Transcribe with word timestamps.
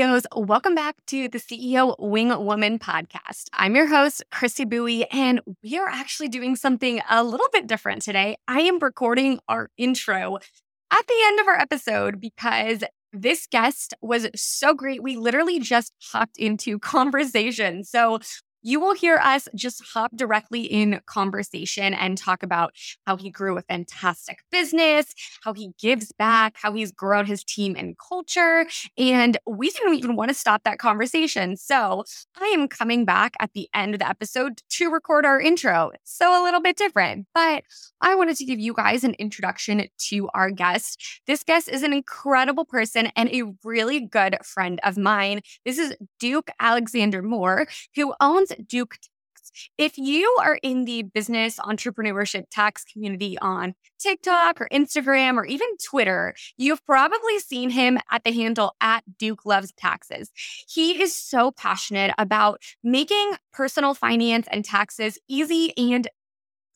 CEOs. 0.00 0.22
Welcome 0.34 0.74
back 0.74 0.96
to 1.08 1.28
the 1.28 1.36
CEO 1.36 1.94
Wing 1.98 2.28
Woman 2.46 2.78
podcast. 2.78 3.48
I'm 3.52 3.76
your 3.76 3.86
host, 3.86 4.22
Christy 4.30 4.64
Bowie, 4.64 5.04
and 5.10 5.42
we 5.62 5.76
are 5.76 5.88
actually 5.88 6.28
doing 6.28 6.56
something 6.56 7.02
a 7.10 7.22
little 7.22 7.48
bit 7.52 7.66
different 7.66 8.00
today. 8.00 8.38
I 8.48 8.60
am 8.60 8.78
recording 8.78 9.40
our 9.46 9.68
intro 9.76 10.36
at 10.90 11.06
the 11.06 11.22
end 11.26 11.40
of 11.40 11.48
our 11.48 11.56
episode 11.56 12.18
because 12.18 12.82
this 13.12 13.46
guest 13.46 13.92
was 14.00 14.28
so 14.34 14.72
great. 14.72 15.02
We 15.02 15.16
literally 15.16 15.60
just 15.60 15.92
hopped 16.12 16.38
into 16.38 16.78
conversation. 16.96 17.84
So 17.84 18.20
you 18.62 18.80
will 18.80 18.94
hear 18.94 19.16
us 19.16 19.48
just 19.54 19.82
hop 19.94 20.10
directly 20.14 20.62
in 20.62 21.00
conversation 21.06 21.94
and 21.94 22.18
talk 22.18 22.42
about 22.42 22.74
how 23.06 23.16
he 23.16 23.30
grew 23.30 23.56
a 23.56 23.62
fantastic 23.62 24.38
business, 24.50 25.06
how 25.42 25.52
he 25.52 25.72
gives 25.80 26.12
back, 26.12 26.56
how 26.60 26.72
he's 26.72 26.92
grown 26.92 27.26
his 27.26 27.44
team 27.44 27.74
and 27.76 27.96
culture. 27.98 28.66
And 28.98 29.38
we 29.46 29.70
didn't 29.70 29.94
even 29.94 30.16
want 30.16 30.30
to 30.30 30.34
stop 30.34 30.64
that 30.64 30.78
conversation. 30.78 31.56
So 31.56 32.04
I 32.40 32.46
am 32.46 32.68
coming 32.68 33.04
back 33.04 33.34
at 33.40 33.52
the 33.54 33.68
end 33.74 33.94
of 33.94 34.00
the 34.00 34.08
episode 34.08 34.60
to 34.70 34.90
record 34.90 35.24
our 35.24 35.40
intro. 35.40 35.92
So 36.04 36.40
a 36.40 36.44
little 36.44 36.60
bit 36.60 36.76
different, 36.76 37.26
but 37.34 37.64
I 38.00 38.14
wanted 38.14 38.36
to 38.36 38.44
give 38.44 38.58
you 38.58 38.74
guys 38.74 39.04
an 39.04 39.14
introduction 39.14 39.86
to 40.08 40.28
our 40.34 40.50
guest. 40.50 41.20
This 41.26 41.42
guest 41.44 41.68
is 41.68 41.82
an 41.82 41.92
incredible 41.92 42.64
person 42.64 43.10
and 43.16 43.28
a 43.30 43.52
really 43.64 44.00
good 44.00 44.36
friend 44.44 44.80
of 44.84 44.96
mine. 44.96 45.40
This 45.64 45.78
is 45.78 45.94
Duke 46.18 46.50
Alexander 46.58 47.22
Moore, 47.22 47.66
who 47.94 48.14
owns 48.20 48.49
Duke 48.66 48.94
Tax. 48.94 49.08
If 49.78 49.98
you 49.98 50.36
are 50.40 50.58
in 50.62 50.84
the 50.84 51.02
business 51.02 51.58
entrepreneurship 51.58 52.44
tax 52.50 52.84
community 52.84 53.36
on 53.38 53.74
TikTok 53.98 54.60
or 54.60 54.68
Instagram 54.72 55.36
or 55.36 55.44
even 55.44 55.68
Twitter, 55.84 56.34
you've 56.56 56.84
probably 56.86 57.38
seen 57.38 57.70
him 57.70 57.98
at 58.10 58.24
the 58.24 58.32
handle 58.32 58.74
at 58.80 59.02
Duke 59.18 59.44
Loves 59.44 59.72
Taxes. 59.76 60.30
He 60.68 61.02
is 61.02 61.14
so 61.14 61.50
passionate 61.50 62.14
about 62.18 62.60
making 62.82 63.32
personal 63.52 63.94
finance 63.94 64.46
and 64.50 64.64
taxes 64.64 65.18
easy 65.28 65.72
and 65.76 66.08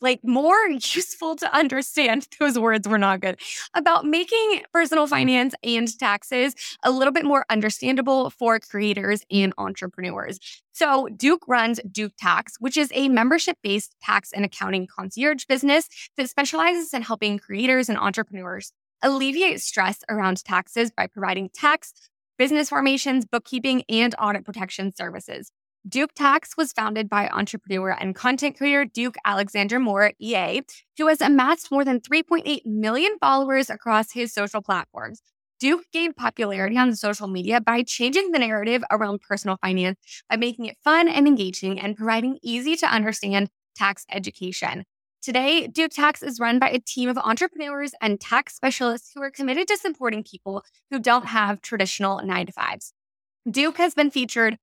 like 0.01 0.21
more 0.23 0.69
useful 0.71 1.37
to 1.37 1.57
understand. 1.57 2.27
Those 2.39 2.59
words 2.59 2.87
were 2.89 2.99
not 2.99 3.21
good 3.21 3.41
about 3.75 4.05
making 4.05 4.63
personal 4.73 5.07
finance 5.07 5.55
and 5.63 5.89
taxes 5.99 6.55
a 6.83 6.91
little 6.91 7.13
bit 7.13 7.25
more 7.25 7.45
understandable 7.51 8.31
for 8.31 8.59
creators 8.61 9.23
and 9.31 9.53
entrepreneurs. 9.59 10.39
So, 10.73 11.09
Duke 11.17 11.47
runs 11.47 11.81
Duke 11.91 12.15
Tax, 12.19 12.55
which 12.59 12.77
is 12.77 12.91
a 12.95 13.09
membership 13.09 13.59
based 13.63 13.95
tax 14.03 14.33
and 14.33 14.45
accounting 14.45 14.87
concierge 14.87 15.45
business 15.45 15.89
that 16.17 16.29
specializes 16.29 16.93
in 16.93 17.03
helping 17.03 17.39
creators 17.39 17.89
and 17.89 17.99
entrepreneurs 17.99 18.73
alleviate 19.03 19.61
stress 19.61 20.01
around 20.09 20.43
taxes 20.45 20.91
by 20.91 21.07
providing 21.07 21.51
tax, 21.55 21.93
business 22.39 22.71
formations, 22.71 23.25
bookkeeping, 23.25 23.85
and 23.89 24.15
audit 24.19 24.45
protection 24.45 24.93
services. 24.95 25.53
Duke 25.87 26.15
Tax 26.15 26.57
was 26.57 26.73
founded 26.73 27.11
by 27.11 27.29
entrepreneur 27.29 27.91
and 27.91 28.15
content 28.15 28.57
creator 28.57 28.87
Duke 28.87 29.17
Alexander 29.27 29.79
Moore, 29.79 30.13
EA, 30.19 30.63
who 30.97 31.09
has 31.09 31.21
amassed 31.21 31.71
more 31.71 31.85
than 31.85 32.01
3.8 32.01 32.65
million 32.65 33.19
followers 33.21 33.69
across 33.69 34.13
his 34.13 34.33
social 34.33 34.63
platforms. 34.63 35.21
Duke 35.61 35.85
gained 35.93 36.17
popularity 36.17 36.79
on 36.79 36.97
social 36.97 37.29
media 37.29 37.61
by 37.61 37.83
changing 37.83 38.33
the 38.33 38.39
narrative 38.39 38.83
around 38.91 39.21
personal 39.21 39.59
finance 39.61 39.99
by 40.31 40.37
making 40.37 40.65
it 40.65 40.79
fun 40.83 41.07
and 41.07 41.27
engaging 41.27 41.79
and 41.79 41.97
providing 41.97 42.39
easy 42.43 42.77
to 42.77 42.87
understand 42.87 43.51
tax 43.77 44.07
education. 44.11 44.85
Today, 45.21 45.67
Duke 45.67 45.93
Tax 45.93 46.23
is 46.23 46.41
run 46.41 46.59
by 46.59 46.71
a 46.71 46.79
team 46.79 47.11
of 47.11 47.19
entrepreneurs 47.19 47.93
and 48.01 48.19
tax 48.19 48.55
specialists 48.55 49.11
who 49.15 49.23
are 49.23 49.31
committed 49.31 49.69
to 49.69 49.77
supporting 49.77 50.25
people 50.25 50.65
who 50.91 50.99
don't 50.99 51.27
have 51.27 51.61
traditional 51.61 52.23
nine 52.25 52.47
to 52.47 52.53
fives. 52.53 52.95
Duke 53.51 53.77
has 53.77 53.95
been 53.95 54.11
featured 54.11 54.59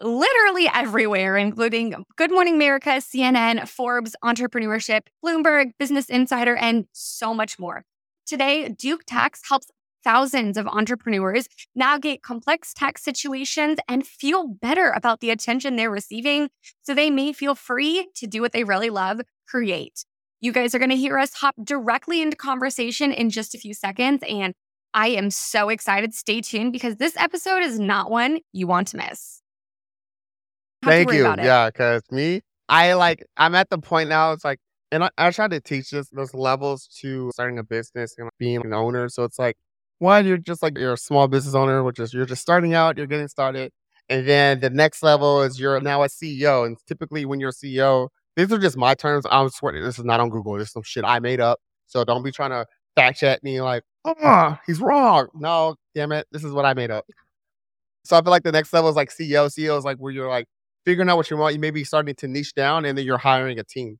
literally 0.00 0.68
everywhere, 0.72 1.36
including 1.36 2.04
Good 2.16 2.30
Morning 2.30 2.54
America, 2.54 2.90
CNN, 2.90 3.68
Forbes, 3.68 4.14
Entrepreneurship, 4.24 5.02
Bloomberg, 5.24 5.72
Business 5.78 6.08
Insider, 6.08 6.56
and 6.56 6.86
so 6.92 7.32
much 7.34 7.58
more. 7.58 7.84
Today, 8.26 8.68
Duke 8.68 9.04
Tax 9.06 9.42
helps 9.48 9.68
thousands 10.04 10.56
of 10.56 10.66
entrepreneurs 10.68 11.48
navigate 11.74 12.22
complex 12.22 12.72
tax 12.72 13.02
situations 13.02 13.78
and 13.88 14.06
feel 14.06 14.46
better 14.46 14.90
about 14.90 15.20
the 15.20 15.30
attention 15.30 15.74
they're 15.74 15.90
receiving 15.90 16.48
so 16.82 16.94
they 16.94 17.10
may 17.10 17.32
feel 17.32 17.56
free 17.56 18.08
to 18.14 18.26
do 18.26 18.40
what 18.40 18.52
they 18.52 18.62
really 18.62 18.90
love 18.90 19.20
create. 19.48 20.04
You 20.40 20.52
guys 20.52 20.74
are 20.74 20.78
going 20.78 20.90
to 20.90 20.96
hear 20.96 21.18
us 21.18 21.34
hop 21.34 21.56
directly 21.62 22.22
into 22.22 22.36
conversation 22.36 23.10
in 23.10 23.30
just 23.30 23.54
a 23.54 23.58
few 23.58 23.74
seconds. 23.74 24.22
And 24.28 24.54
I 24.94 25.08
am 25.08 25.30
so 25.30 25.70
excited. 25.70 26.14
Stay 26.14 26.40
tuned 26.40 26.72
because 26.72 26.96
this 26.96 27.16
episode 27.16 27.64
is 27.64 27.80
not 27.80 28.10
one 28.10 28.40
you 28.52 28.66
want 28.66 28.88
to 28.88 28.98
miss. 28.98 29.42
Thank 30.86 31.12
you. 31.12 31.24
Yeah, 31.46 31.68
because 31.70 32.02
me, 32.10 32.40
I 32.68 32.94
like, 32.94 33.24
I'm 33.36 33.54
at 33.54 33.70
the 33.70 33.78
point 33.78 34.08
now, 34.08 34.32
it's 34.32 34.44
like, 34.44 34.58
and 34.92 35.04
I, 35.04 35.10
I 35.18 35.30
try 35.30 35.48
to 35.48 35.60
teach 35.60 35.90
this, 35.90 36.08
those 36.10 36.32
levels 36.34 36.86
to 37.00 37.30
starting 37.32 37.58
a 37.58 37.64
business 37.64 38.14
and 38.18 38.30
being 38.38 38.64
an 38.64 38.72
owner. 38.72 39.08
So 39.08 39.24
it's 39.24 39.38
like, 39.38 39.56
one, 39.98 40.26
you're 40.26 40.38
just 40.38 40.62
like, 40.62 40.78
you're 40.78 40.92
a 40.92 40.98
small 40.98 41.28
business 41.28 41.54
owner, 41.54 41.82
which 41.82 41.98
is 41.98 42.12
you're 42.14 42.26
just 42.26 42.42
starting 42.42 42.74
out, 42.74 42.96
you're 42.96 43.06
getting 43.06 43.28
started. 43.28 43.72
And 44.08 44.26
then 44.26 44.60
the 44.60 44.70
next 44.70 45.02
level 45.02 45.42
is 45.42 45.58
you're 45.58 45.80
now 45.80 46.02
a 46.02 46.08
CEO. 46.08 46.64
And 46.66 46.76
typically, 46.86 47.24
when 47.24 47.40
you're 47.40 47.50
a 47.50 47.52
CEO, 47.52 48.08
these 48.36 48.52
are 48.52 48.58
just 48.58 48.76
my 48.76 48.94
terms. 48.94 49.26
I'm 49.30 49.48
swearing 49.48 49.82
this 49.82 49.98
is 49.98 50.04
not 50.04 50.20
on 50.20 50.28
Google. 50.28 50.54
This 50.54 50.68
is 50.68 50.72
some 50.72 50.82
shit 50.84 51.04
I 51.04 51.18
made 51.18 51.40
up. 51.40 51.58
So 51.86 52.04
don't 52.04 52.22
be 52.22 52.30
trying 52.30 52.50
to 52.50 52.66
fact 52.94 53.18
check 53.18 53.42
me 53.42 53.60
like, 53.60 53.82
oh, 54.04 54.58
he's 54.66 54.80
wrong. 54.80 55.28
No, 55.34 55.76
damn 55.94 56.12
it. 56.12 56.26
This 56.30 56.44
is 56.44 56.52
what 56.52 56.64
I 56.64 56.74
made 56.74 56.90
up. 56.90 57.04
So 58.04 58.16
I 58.16 58.22
feel 58.22 58.30
like 58.30 58.44
the 58.44 58.52
next 58.52 58.72
level 58.72 58.88
is 58.90 58.96
like 58.96 59.10
CEO. 59.10 59.48
CEO 59.48 59.76
is 59.76 59.84
like 59.84 59.96
where 59.96 60.12
you're 60.12 60.28
like, 60.28 60.46
figuring 60.86 61.10
out 61.10 61.18
what 61.18 61.30
you 61.30 61.36
want, 61.36 61.54
you 61.54 61.60
may 61.60 61.72
be 61.72 61.84
starting 61.84 62.14
to 62.16 62.28
niche 62.28 62.54
down 62.54 62.86
and 62.86 62.96
then 62.96 63.04
you're 63.04 63.18
hiring 63.18 63.58
a 63.58 63.64
team 63.64 63.98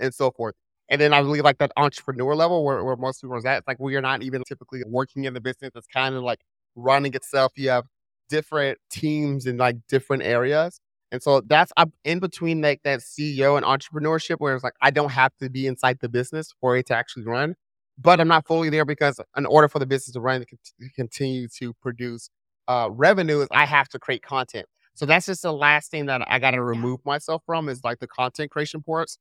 and 0.00 0.14
so 0.14 0.32
forth. 0.32 0.54
And 0.88 1.00
then 1.00 1.12
I 1.14 1.22
believe 1.22 1.44
like 1.44 1.58
that 1.58 1.72
entrepreneur 1.76 2.34
level 2.34 2.64
where, 2.64 2.84
where 2.84 2.96
most 2.96 3.22
people 3.22 3.36
are 3.36 3.46
at, 3.48 3.58
it's 3.58 3.68
like 3.68 3.80
we 3.80 3.96
are 3.96 4.02
not 4.02 4.22
even 4.22 4.42
typically 4.46 4.82
working 4.86 5.24
in 5.24 5.34
the 5.34 5.40
business. 5.40 5.72
It's 5.74 5.86
kind 5.86 6.14
of 6.14 6.22
like 6.22 6.40
running 6.76 7.14
itself. 7.14 7.52
You 7.56 7.70
have 7.70 7.84
different 8.28 8.78
teams 8.90 9.46
in 9.46 9.58
like 9.58 9.76
different 9.88 10.24
areas. 10.24 10.80
And 11.12 11.22
so 11.22 11.42
that's 11.42 11.72
I'm 11.76 11.92
in 12.04 12.20
between 12.20 12.62
like 12.62 12.80
that 12.84 13.00
CEO 13.00 13.56
and 13.56 13.66
entrepreneurship 13.66 14.36
where 14.38 14.54
it's 14.54 14.64
like 14.64 14.74
I 14.80 14.90
don't 14.90 15.12
have 15.12 15.32
to 15.40 15.50
be 15.50 15.66
inside 15.66 15.98
the 16.00 16.08
business 16.08 16.54
for 16.60 16.76
it 16.76 16.86
to 16.86 16.96
actually 16.96 17.24
run. 17.24 17.54
But 17.98 18.20
I'm 18.20 18.28
not 18.28 18.46
fully 18.46 18.70
there 18.70 18.86
because 18.86 19.20
in 19.36 19.46
order 19.46 19.68
for 19.68 19.78
the 19.78 19.86
business 19.86 20.14
to 20.14 20.20
run 20.20 20.40
to 20.42 20.88
continue 20.96 21.48
to 21.58 21.74
produce 21.82 22.30
uh, 22.68 22.88
revenue, 22.90 23.46
I 23.52 23.66
have 23.66 23.88
to 23.90 23.98
create 23.98 24.22
content. 24.22 24.66
So 24.94 25.06
that's 25.06 25.26
just 25.26 25.42
the 25.42 25.52
last 25.52 25.90
thing 25.90 26.06
that 26.06 26.22
I 26.28 26.38
got 26.38 26.52
to 26.52 26.62
remove 26.62 27.04
myself 27.04 27.42
from 27.46 27.68
is 27.68 27.82
like 27.84 27.98
the 27.98 28.06
content 28.08 28.50
creation 28.50 28.82
ports 28.82 29.18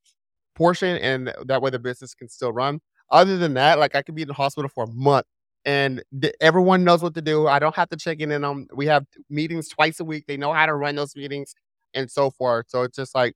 portion, 0.55 0.97
and 0.97 1.33
that 1.45 1.61
way 1.61 1.69
the 1.69 1.79
business 1.79 2.13
can 2.13 2.29
still 2.29 2.51
run. 2.51 2.79
Other 3.09 3.37
than 3.37 3.53
that, 3.55 3.79
like 3.79 3.95
I 3.95 4.01
could 4.01 4.15
be 4.15 4.21
in 4.23 4.27
the 4.27 4.33
hospital 4.33 4.69
for 4.73 4.85
a 4.85 4.87
month, 4.87 5.25
and 5.65 6.03
th- 6.21 6.33
everyone 6.41 6.83
knows 6.83 7.01
what 7.03 7.13
to 7.15 7.21
do. 7.21 7.47
I 7.47 7.59
don't 7.59 7.75
have 7.75 7.89
to 7.89 7.97
check 7.97 8.19
in 8.19 8.31
on 8.31 8.41
them. 8.41 8.67
We 8.73 8.85
have 8.87 9.05
meetings 9.29 9.69
twice 9.69 9.99
a 9.99 10.05
week. 10.05 10.25
They 10.27 10.37
know 10.37 10.53
how 10.53 10.65
to 10.65 10.75
run 10.75 10.95
those 10.95 11.15
meetings 11.15 11.53
and 11.93 12.09
so 12.11 12.29
forth. 12.31 12.67
So 12.69 12.83
it's 12.83 12.95
just 12.95 13.15
like 13.15 13.33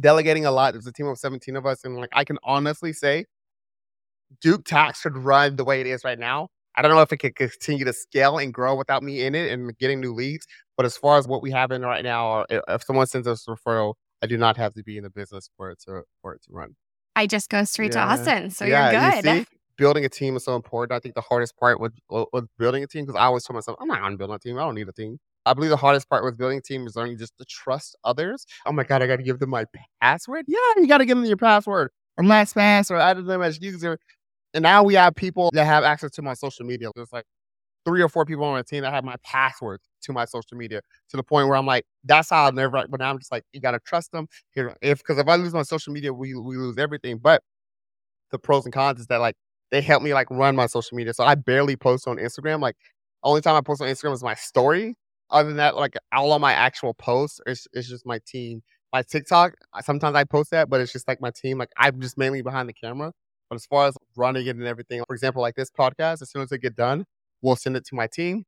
delegating 0.00 0.46
a 0.46 0.50
lot. 0.50 0.74
There's 0.74 0.86
a 0.86 0.92
team 0.92 1.06
of 1.06 1.18
17 1.18 1.56
of 1.56 1.66
us, 1.66 1.84
and 1.84 1.96
like 1.96 2.10
I 2.12 2.24
can 2.24 2.38
honestly 2.44 2.92
say, 2.92 3.26
Duke 4.40 4.64
Tax 4.64 5.00
should 5.00 5.16
run 5.16 5.56
the 5.56 5.64
way 5.64 5.80
it 5.80 5.86
is 5.86 6.04
right 6.04 6.18
now. 6.18 6.48
I 6.76 6.82
don't 6.82 6.90
know 6.90 7.00
if 7.00 7.12
it 7.12 7.18
could 7.18 7.34
continue 7.36 7.84
to 7.86 7.92
scale 7.92 8.38
and 8.38 8.52
grow 8.52 8.74
without 8.74 9.02
me 9.02 9.24
in 9.24 9.34
it 9.34 9.50
and 9.50 9.76
getting 9.78 10.00
new 10.00 10.12
leads. 10.12 10.46
But 10.76 10.86
as 10.86 10.96
far 10.96 11.18
as 11.18 11.26
what 11.26 11.42
we 11.42 11.50
have 11.52 11.70
in 11.70 11.82
right 11.82 12.04
now, 12.04 12.28
or 12.28 12.46
if 12.50 12.84
someone 12.84 13.06
sends 13.06 13.26
us 13.26 13.46
a 13.48 13.52
referral, 13.52 13.94
I 14.22 14.26
do 14.26 14.36
not 14.36 14.56
have 14.56 14.74
to 14.74 14.82
be 14.82 14.96
in 14.96 15.04
the 15.04 15.10
business 15.10 15.48
for 15.56 15.70
it 15.70 15.80
to 15.86 16.02
for 16.22 16.34
it 16.34 16.42
to 16.44 16.52
run. 16.52 16.76
I 17.14 17.26
just 17.26 17.48
go 17.48 17.64
straight 17.64 17.94
yeah. 17.94 18.04
to 18.04 18.12
Austin, 18.12 18.50
so 18.50 18.64
yeah, 18.64 18.90
you're 18.90 19.00
good. 19.22 19.24
You 19.24 19.44
see, 19.44 19.46
building 19.76 20.04
a 20.04 20.08
team 20.08 20.36
is 20.36 20.44
so 20.44 20.54
important. 20.54 20.96
I 20.96 21.00
think 21.00 21.14
the 21.14 21.22
hardest 21.22 21.56
part 21.56 21.80
was, 21.80 21.92
was 22.10 22.44
building 22.58 22.82
a 22.82 22.86
team 22.86 23.06
because 23.06 23.18
I 23.18 23.24
always 23.24 23.44
told 23.44 23.54
myself, 23.54 23.76
I'm 23.80 23.88
not 23.88 24.02
on 24.02 24.16
building 24.16 24.36
a 24.36 24.38
team. 24.38 24.58
I 24.58 24.62
don't 24.62 24.74
need 24.74 24.88
a 24.88 24.92
team. 24.92 25.18
I 25.46 25.54
believe 25.54 25.70
the 25.70 25.76
hardest 25.76 26.08
part 26.10 26.24
with 26.24 26.36
building 26.36 26.58
a 26.58 26.60
team 26.60 26.86
is 26.86 26.96
learning 26.96 27.18
just 27.18 27.38
to 27.38 27.44
trust 27.44 27.96
others. 28.04 28.46
Oh 28.66 28.72
my 28.72 28.82
God, 28.82 29.02
I 29.02 29.06
got 29.06 29.16
to 29.16 29.22
give 29.22 29.38
them 29.38 29.50
my 29.50 29.64
password. 30.00 30.44
Yeah, 30.48 30.58
you 30.76 30.88
got 30.88 30.98
to 30.98 31.06
give 31.06 31.16
them 31.16 31.24
your 31.24 31.36
password 31.36 31.90
or 32.18 32.24
LastPass 32.24 32.90
or 32.90 32.96
add 32.96 33.24
them 33.24 33.42
as 33.42 33.60
user. 33.60 33.98
And 34.54 34.62
now 34.62 34.82
we 34.82 34.94
have 34.94 35.14
people 35.14 35.50
that 35.52 35.64
have 35.64 35.84
access 35.84 36.10
to 36.12 36.22
my 36.22 36.34
social 36.34 36.66
media. 36.66 36.90
It's 36.96 37.12
like 37.12 37.26
three 37.86 38.02
or 38.02 38.08
four 38.08 38.24
people 38.26 38.44
on 38.44 38.52
my 38.52 38.62
team 38.62 38.82
that 38.82 38.92
have 38.92 39.04
my 39.04 39.16
passwords 39.22 39.84
to 40.02 40.12
my 40.12 40.24
social 40.24 40.56
media 40.56 40.80
to 41.08 41.16
the 41.16 41.22
point 41.22 41.48
where 41.48 41.56
I'm 41.56 41.66
like, 41.66 41.86
that's 42.04 42.30
how 42.30 42.44
I'll 42.44 42.52
never. 42.52 42.84
But 42.88 43.00
now 43.00 43.10
I'm 43.10 43.18
just 43.18 43.32
like, 43.32 43.44
you 43.52 43.60
gotta 43.60 43.78
trust 43.86 44.12
them. 44.12 44.26
Here, 44.50 44.76
if 44.82 44.98
because 44.98 45.18
if 45.18 45.28
I 45.28 45.36
lose 45.36 45.54
my 45.54 45.62
social 45.62 45.92
media, 45.92 46.12
we 46.12 46.34
we 46.34 46.56
lose 46.56 46.78
everything. 46.78 47.18
But 47.18 47.42
the 48.32 48.38
pros 48.38 48.64
and 48.64 48.74
cons 48.74 49.00
is 49.00 49.06
that 49.06 49.18
like 49.18 49.36
they 49.70 49.80
help 49.80 50.02
me 50.02 50.14
like 50.14 50.30
run 50.30 50.56
my 50.56 50.66
social 50.66 50.96
media. 50.96 51.14
So 51.14 51.24
I 51.24 51.36
barely 51.36 51.76
post 51.76 52.06
on 52.08 52.16
Instagram. 52.16 52.60
Like 52.60 52.76
only 53.22 53.40
time 53.40 53.54
I 53.54 53.60
post 53.60 53.80
on 53.80 53.88
Instagram 53.88 54.14
is 54.14 54.22
my 54.22 54.34
story. 54.34 54.96
Other 55.30 55.48
than 55.48 55.56
that, 55.56 55.76
like 55.76 55.96
all 56.12 56.32
of 56.32 56.40
my 56.40 56.52
actual 56.52 56.94
posts, 56.94 57.40
it's, 57.46 57.66
it's 57.72 57.88
just 57.88 58.06
my 58.06 58.20
team. 58.26 58.62
My 58.92 59.02
TikTok, 59.02 59.54
sometimes 59.82 60.14
I 60.14 60.22
post 60.24 60.52
that, 60.52 60.70
but 60.70 60.80
it's 60.80 60.92
just 60.92 61.08
like 61.08 61.20
my 61.20 61.30
team. 61.30 61.58
Like 61.58 61.70
I'm 61.76 62.00
just 62.00 62.16
mainly 62.16 62.42
behind 62.42 62.68
the 62.68 62.72
camera. 62.72 63.12
But 63.50 63.56
as 63.56 63.66
far 63.66 63.86
as 63.86 63.96
running 64.16 64.46
it 64.46 64.56
and 64.56 64.64
everything, 64.64 65.02
for 65.06 65.14
example, 65.14 65.42
like 65.42 65.54
this 65.54 65.70
podcast, 65.70 66.22
as 66.22 66.30
soon 66.30 66.42
as 66.42 66.52
it 66.52 66.58
get 66.62 66.76
done, 66.76 67.04
we'll 67.42 67.56
send 67.56 67.76
it 67.76 67.84
to 67.86 67.94
my 67.94 68.06
team. 68.06 68.44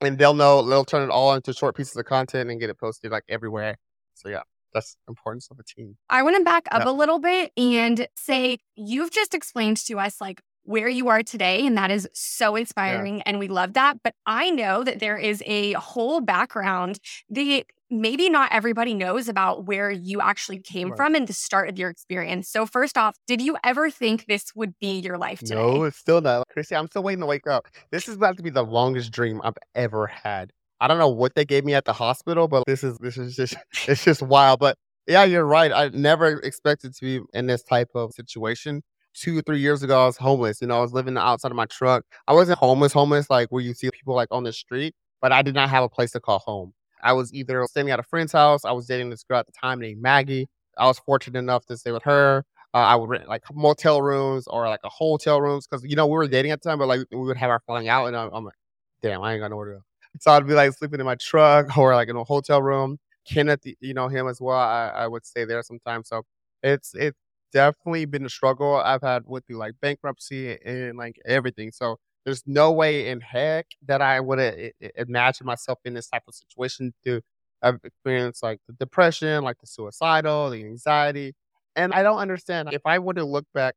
and 0.00 0.18
they'll 0.18 0.34
know 0.34 0.66
they'll 0.66 0.84
turn 0.84 1.02
it 1.02 1.10
all 1.10 1.34
into 1.34 1.52
short 1.52 1.76
pieces 1.76 1.96
of 1.96 2.04
content 2.06 2.50
and 2.50 2.60
get 2.60 2.70
it 2.70 2.78
posted 2.78 3.10
like 3.10 3.24
everywhere. 3.28 3.76
So 4.14 4.28
yeah, 4.28 4.42
that's 4.72 4.94
the 5.06 5.10
importance 5.10 5.48
of 5.50 5.58
a 5.58 5.62
team. 5.62 5.96
I 6.08 6.22
want 6.22 6.36
to 6.36 6.44
back 6.44 6.66
up 6.70 6.84
yeah. 6.84 6.90
a 6.90 6.92
little 6.92 7.18
bit 7.18 7.52
and 7.56 8.06
say 8.16 8.58
you've 8.76 9.10
just 9.10 9.34
explained 9.34 9.78
to 9.78 9.98
us 9.98 10.20
like 10.20 10.40
where 10.62 10.88
you 10.88 11.08
are 11.08 11.22
today, 11.22 11.66
and 11.66 11.76
that 11.76 11.90
is 11.90 12.08
so 12.12 12.54
inspiring, 12.54 13.16
yeah. 13.18 13.22
and 13.26 13.38
we 13.38 13.48
love 13.48 13.72
that. 13.72 13.98
But 14.02 14.14
I 14.26 14.50
know 14.50 14.84
that 14.84 15.00
there 15.00 15.16
is 15.16 15.42
a 15.46 15.72
whole 15.72 16.20
background 16.20 17.00
that 17.30 17.64
maybe 17.90 18.30
not 18.30 18.52
everybody 18.52 18.94
knows 18.94 19.28
about 19.28 19.66
where 19.66 19.90
you 19.90 20.20
actually 20.20 20.60
came 20.60 20.90
right. 20.90 20.96
from 20.96 21.14
and 21.14 21.26
the 21.26 21.32
start 21.32 21.68
of 21.68 21.78
your 21.78 21.90
experience. 21.90 22.48
So, 22.48 22.66
first 22.66 22.96
off, 22.96 23.16
did 23.26 23.40
you 23.40 23.56
ever 23.64 23.90
think 23.90 24.26
this 24.26 24.54
would 24.54 24.74
be 24.80 25.00
your 25.00 25.18
life 25.18 25.40
today? 25.40 25.56
No, 25.56 25.84
it's 25.84 25.96
still 25.96 26.20
not. 26.20 26.48
Chrissy, 26.48 26.76
I'm 26.76 26.86
still 26.86 27.02
waiting 27.02 27.20
to 27.20 27.26
wake 27.26 27.46
up. 27.46 27.66
This 27.90 28.08
is 28.08 28.16
about 28.16 28.36
to 28.36 28.42
be 28.42 28.50
the 28.50 28.64
longest 28.64 29.12
dream 29.12 29.40
I've 29.42 29.58
ever 29.74 30.06
had. 30.06 30.52
I 30.80 30.88
don't 30.88 30.98
know 30.98 31.08
what 31.08 31.34
they 31.34 31.44
gave 31.44 31.64
me 31.64 31.74
at 31.74 31.84
the 31.84 31.92
hospital, 31.92 32.48
but 32.48 32.64
this 32.66 32.82
is 32.82 32.96
this 32.98 33.18
is 33.18 33.36
just 33.36 33.56
it's 33.88 34.04
just 34.04 34.22
wild. 34.22 34.60
But 34.60 34.76
yeah, 35.06 35.24
you're 35.24 35.44
right. 35.44 35.72
I 35.72 35.88
never 35.88 36.40
expected 36.40 36.94
to 36.94 37.00
be 37.00 37.20
in 37.34 37.46
this 37.46 37.62
type 37.62 37.90
of 37.94 38.12
situation. 38.12 38.82
Two 39.12 39.36
or 39.38 39.42
three 39.42 39.58
years 39.58 39.82
ago, 39.82 40.04
I 40.04 40.06
was 40.06 40.16
homeless. 40.16 40.60
You 40.60 40.68
know, 40.68 40.78
I 40.78 40.82
was 40.82 40.92
living 40.92 41.16
outside 41.16 41.50
of 41.50 41.56
my 41.56 41.66
truck. 41.66 42.04
I 42.28 42.32
wasn't 42.32 42.58
homeless, 42.58 42.92
homeless 42.92 43.28
like 43.28 43.48
where 43.48 43.62
you 43.62 43.74
see 43.74 43.90
people 43.90 44.14
like 44.14 44.28
on 44.30 44.44
the 44.44 44.52
street, 44.52 44.94
but 45.20 45.32
I 45.32 45.42
did 45.42 45.54
not 45.54 45.68
have 45.68 45.82
a 45.82 45.88
place 45.88 46.12
to 46.12 46.20
call 46.20 46.38
home. 46.38 46.72
I 47.02 47.12
was 47.12 47.32
either 47.32 47.64
staying 47.68 47.90
at 47.90 47.98
a 47.98 48.02
friend's 48.02 48.32
house. 48.32 48.64
I 48.64 48.72
was 48.72 48.86
dating 48.86 49.10
this 49.10 49.22
girl 49.24 49.38
at 49.38 49.46
the 49.46 49.52
time 49.52 49.80
named 49.80 50.00
Maggie. 50.02 50.48
I 50.78 50.86
was 50.86 50.98
fortunate 50.98 51.38
enough 51.38 51.66
to 51.66 51.76
stay 51.76 51.92
with 51.92 52.02
her. 52.04 52.44
Uh, 52.72 52.78
I 52.78 52.94
would 52.94 53.10
rent 53.10 53.28
like 53.28 53.42
motel 53.52 54.00
rooms 54.00 54.46
or 54.46 54.68
like 54.68 54.80
a 54.84 54.88
hotel 54.88 55.40
rooms 55.40 55.66
because 55.66 55.84
you 55.84 55.96
know 55.96 56.06
we 56.06 56.12
were 56.12 56.28
dating 56.28 56.52
at 56.52 56.62
the 56.62 56.68
time, 56.68 56.78
but 56.78 56.86
like 56.88 57.00
we 57.10 57.18
would 57.18 57.36
have 57.36 57.50
our 57.50 57.60
falling 57.66 57.88
out, 57.88 58.06
and 58.06 58.16
I'm, 58.16 58.30
I'm 58.32 58.44
like, 58.44 58.54
damn, 59.02 59.22
I 59.22 59.32
ain't 59.32 59.40
got 59.40 59.50
nowhere 59.50 59.66
to 59.66 59.72
go. 59.78 59.84
So 60.20 60.30
I'd 60.30 60.46
be 60.46 60.54
like 60.54 60.72
sleeping 60.72 61.00
in 61.00 61.06
my 61.06 61.16
truck 61.16 61.76
or 61.78 61.94
like 61.94 62.08
in 62.08 62.16
a 62.16 62.24
hotel 62.24 62.62
room. 62.62 62.98
Kenneth, 63.26 63.60
you 63.80 63.94
know 63.94 64.08
him 64.08 64.28
as 64.28 64.40
well. 64.40 64.58
I, 64.58 64.88
I 64.88 65.06
would 65.08 65.26
stay 65.26 65.44
there 65.44 65.62
sometimes. 65.62 66.08
So 66.08 66.22
it's 66.62 66.94
it's 66.94 67.18
definitely 67.52 68.04
been 68.06 68.24
a 68.24 68.30
struggle 68.30 68.76
I've 68.76 69.02
had 69.02 69.24
with 69.26 69.46
the 69.46 69.54
like 69.54 69.74
bankruptcy 69.80 70.56
and 70.64 70.96
like 70.96 71.16
everything. 71.26 71.72
So 71.72 71.98
there's 72.24 72.42
no 72.46 72.72
way 72.72 73.08
in 73.08 73.20
heck 73.20 73.66
that 73.86 74.02
I 74.02 74.20
would 74.20 74.38
have 74.38 74.54
imagined 74.96 75.46
myself 75.46 75.78
in 75.84 75.94
this 75.94 76.08
type 76.08 76.22
of 76.28 76.34
situation 76.34 76.92
to 77.04 77.20
have 77.62 77.78
experienced 77.84 78.42
like 78.42 78.60
the 78.66 78.74
depression, 78.74 79.42
like 79.42 79.58
the 79.60 79.66
suicidal, 79.66 80.50
the 80.50 80.64
anxiety. 80.64 81.34
And 81.76 81.92
I 81.92 82.02
don't 82.02 82.18
understand 82.18 82.70
if 82.72 82.82
I 82.84 82.98
would 82.98 83.16
have 83.16 83.26
looked 83.26 83.52
back 83.52 83.74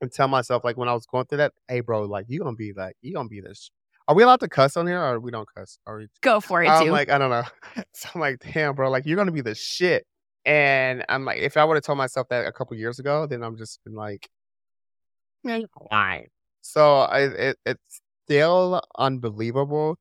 and 0.00 0.10
tell 0.10 0.28
myself 0.28 0.64
like 0.64 0.76
when 0.76 0.88
I 0.88 0.94
was 0.94 1.06
going 1.06 1.26
through 1.26 1.38
that, 1.38 1.52
hey 1.68 1.80
bro, 1.80 2.02
like 2.02 2.26
you 2.28 2.40
gonna 2.40 2.56
be 2.56 2.72
like 2.72 2.96
you 3.00 3.14
gonna 3.14 3.28
be 3.28 3.40
this. 3.40 3.70
Are 4.08 4.16
we 4.16 4.24
allowed 4.24 4.40
to 4.40 4.48
cuss 4.48 4.76
on 4.76 4.86
here 4.86 5.00
or 5.00 5.20
we 5.20 5.30
don't 5.30 5.48
cuss? 5.54 5.78
Are 5.86 5.98
we 5.98 6.08
go 6.22 6.40
for 6.40 6.62
it? 6.62 6.68
I'm 6.68 6.86
too. 6.86 6.90
like, 6.90 7.10
I 7.10 7.18
don't 7.18 7.30
know. 7.30 7.44
So 7.94 8.08
I'm 8.14 8.20
like, 8.20 8.40
damn, 8.40 8.74
bro, 8.74 8.90
like 8.90 9.06
you're 9.06 9.16
gonna 9.16 9.32
be 9.32 9.40
the 9.40 9.54
shit. 9.54 10.06
And 10.44 11.04
I'm 11.08 11.24
like, 11.24 11.38
if 11.38 11.56
I 11.56 11.64
would 11.64 11.74
have 11.76 11.84
told 11.84 11.98
myself 11.98 12.28
that 12.30 12.46
a 12.46 12.52
couple 12.52 12.76
years 12.76 12.98
ago, 12.98 13.26
then 13.26 13.44
I'm 13.44 13.56
just 13.56 13.82
been 13.84 13.94
like, 13.94 14.28
why? 15.88 16.26
So 16.62 17.00
I, 17.00 17.20
it, 17.22 17.58
it's 17.66 18.00
still 18.26 18.80
unbelievable. 18.98 19.96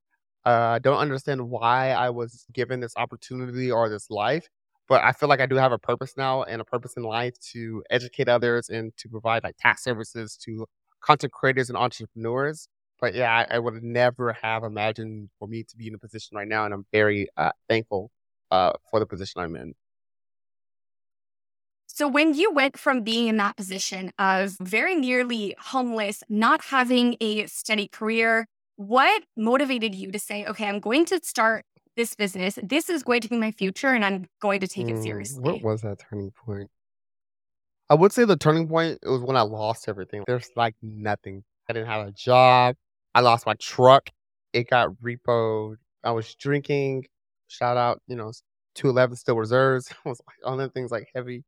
Uh, 0.45 0.73
I 0.75 0.79
don't 0.79 0.97
understand 0.97 1.49
why 1.49 1.91
I 1.91 2.09
was 2.09 2.45
given 2.53 2.79
this 2.79 2.93
opportunity 2.97 3.71
or 3.71 3.89
this 3.89 4.09
life, 4.09 4.47
but 4.87 5.03
I 5.03 5.11
feel 5.11 5.29
like 5.29 5.41
I 5.41 5.45
do 5.45 5.55
have 5.55 5.71
a 5.71 5.79
purpose 5.79 6.13
now 6.17 6.43
and 6.43 6.61
a 6.61 6.65
purpose 6.65 6.93
in 6.97 7.03
life 7.03 7.35
to 7.53 7.83
educate 7.89 8.29
others 8.29 8.69
and 8.69 8.95
to 8.97 9.09
provide 9.09 9.43
like 9.43 9.55
tax 9.59 9.83
services 9.83 10.37
to 10.45 10.65
content 11.03 11.33
creators 11.33 11.69
and 11.69 11.77
entrepreneurs. 11.77 12.67
But 12.99 13.15
yeah, 13.15 13.45
I, 13.49 13.55
I 13.55 13.59
would 13.59 13.83
never 13.83 14.33
have 14.41 14.63
imagined 14.63 15.29
for 15.39 15.47
me 15.47 15.63
to 15.63 15.77
be 15.77 15.87
in 15.87 15.95
a 15.95 15.97
position 15.99 16.37
right 16.37 16.47
now, 16.47 16.65
and 16.65 16.73
I'm 16.73 16.85
very 16.91 17.27
uh, 17.37 17.51
thankful 17.69 18.11
uh, 18.51 18.73
for 18.89 18.99
the 18.99 19.07
position 19.07 19.41
I'm 19.41 19.55
in. 19.55 19.73
So, 22.01 22.07
when 22.07 22.33
you 22.33 22.51
went 22.51 22.79
from 22.79 23.03
being 23.03 23.27
in 23.27 23.37
that 23.37 23.55
position 23.55 24.11
of 24.17 24.57
very 24.59 24.95
nearly 24.95 25.53
homeless, 25.59 26.23
not 26.29 26.63
having 26.63 27.15
a 27.21 27.45
steady 27.45 27.87
career, 27.87 28.47
what 28.75 29.21
motivated 29.37 29.93
you 29.93 30.11
to 30.11 30.17
say, 30.17 30.43
okay, 30.47 30.67
I'm 30.67 30.79
going 30.79 31.05
to 31.05 31.19
start 31.21 31.63
this 31.95 32.15
business. 32.15 32.57
This 32.63 32.89
is 32.89 33.03
going 33.03 33.21
to 33.21 33.29
be 33.29 33.37
my 33.37 33.51
future 33.51 33.89
and 33.89 34.03
I'm 34.03 34.25
going 34.41 34.61
to 34.61 34.67
take 34.67 34.89
it 34.89 34.95
mm, 34.95 35.03
seriously? 35.03 35.43
What 35.43 35.61
was 35.61 35.83
that 35.83 35.99
turning 36.09 36.31
point? 36.31 36.71
I 37.87 37.93
would 37.93 38.11
say 38.11 38.25
the 38.25 38.35
turning 38.35 38.67
point 38.67 38.97
it 39.03 39.07
was 39.07 39.21
when 39.21 39.37
I 39.37 39.41
lost 39.41 39.87
everything. 39.87 40.23
There's 40.25 40.49
like 40.55 40.73
nothing. 40.81 41.43
I 41.69 41.73
didn't 41.73 41.87
have 41.87 42.07
a 42.07 42.11
job. 42.11 42.77
I 43.13 43.19
lost 43.19 43.45
my 43.45 43.53
truck. 43.59 44.09
It 44.53 44.67
got 44.71 44.89
repoed. 45.03 45.75
I 46.03 46.09
was 46.13 46.33
drinking. 46.33 47.05
Shout 47.47 47.77
out, 47.77 48.01
you 48.07 48.15
know, 48.15 48.31
211 48.73 49.17
still 49.17 49.37
reserves. 49.37 49.93
I 50.03 50.09
was 50.09 50.19
like 50.27 50.51
on 50.51 50.57
the 50.57 50.67
things 50.67 50.89
like 50.89 51.07
heavy. 51.13 51.43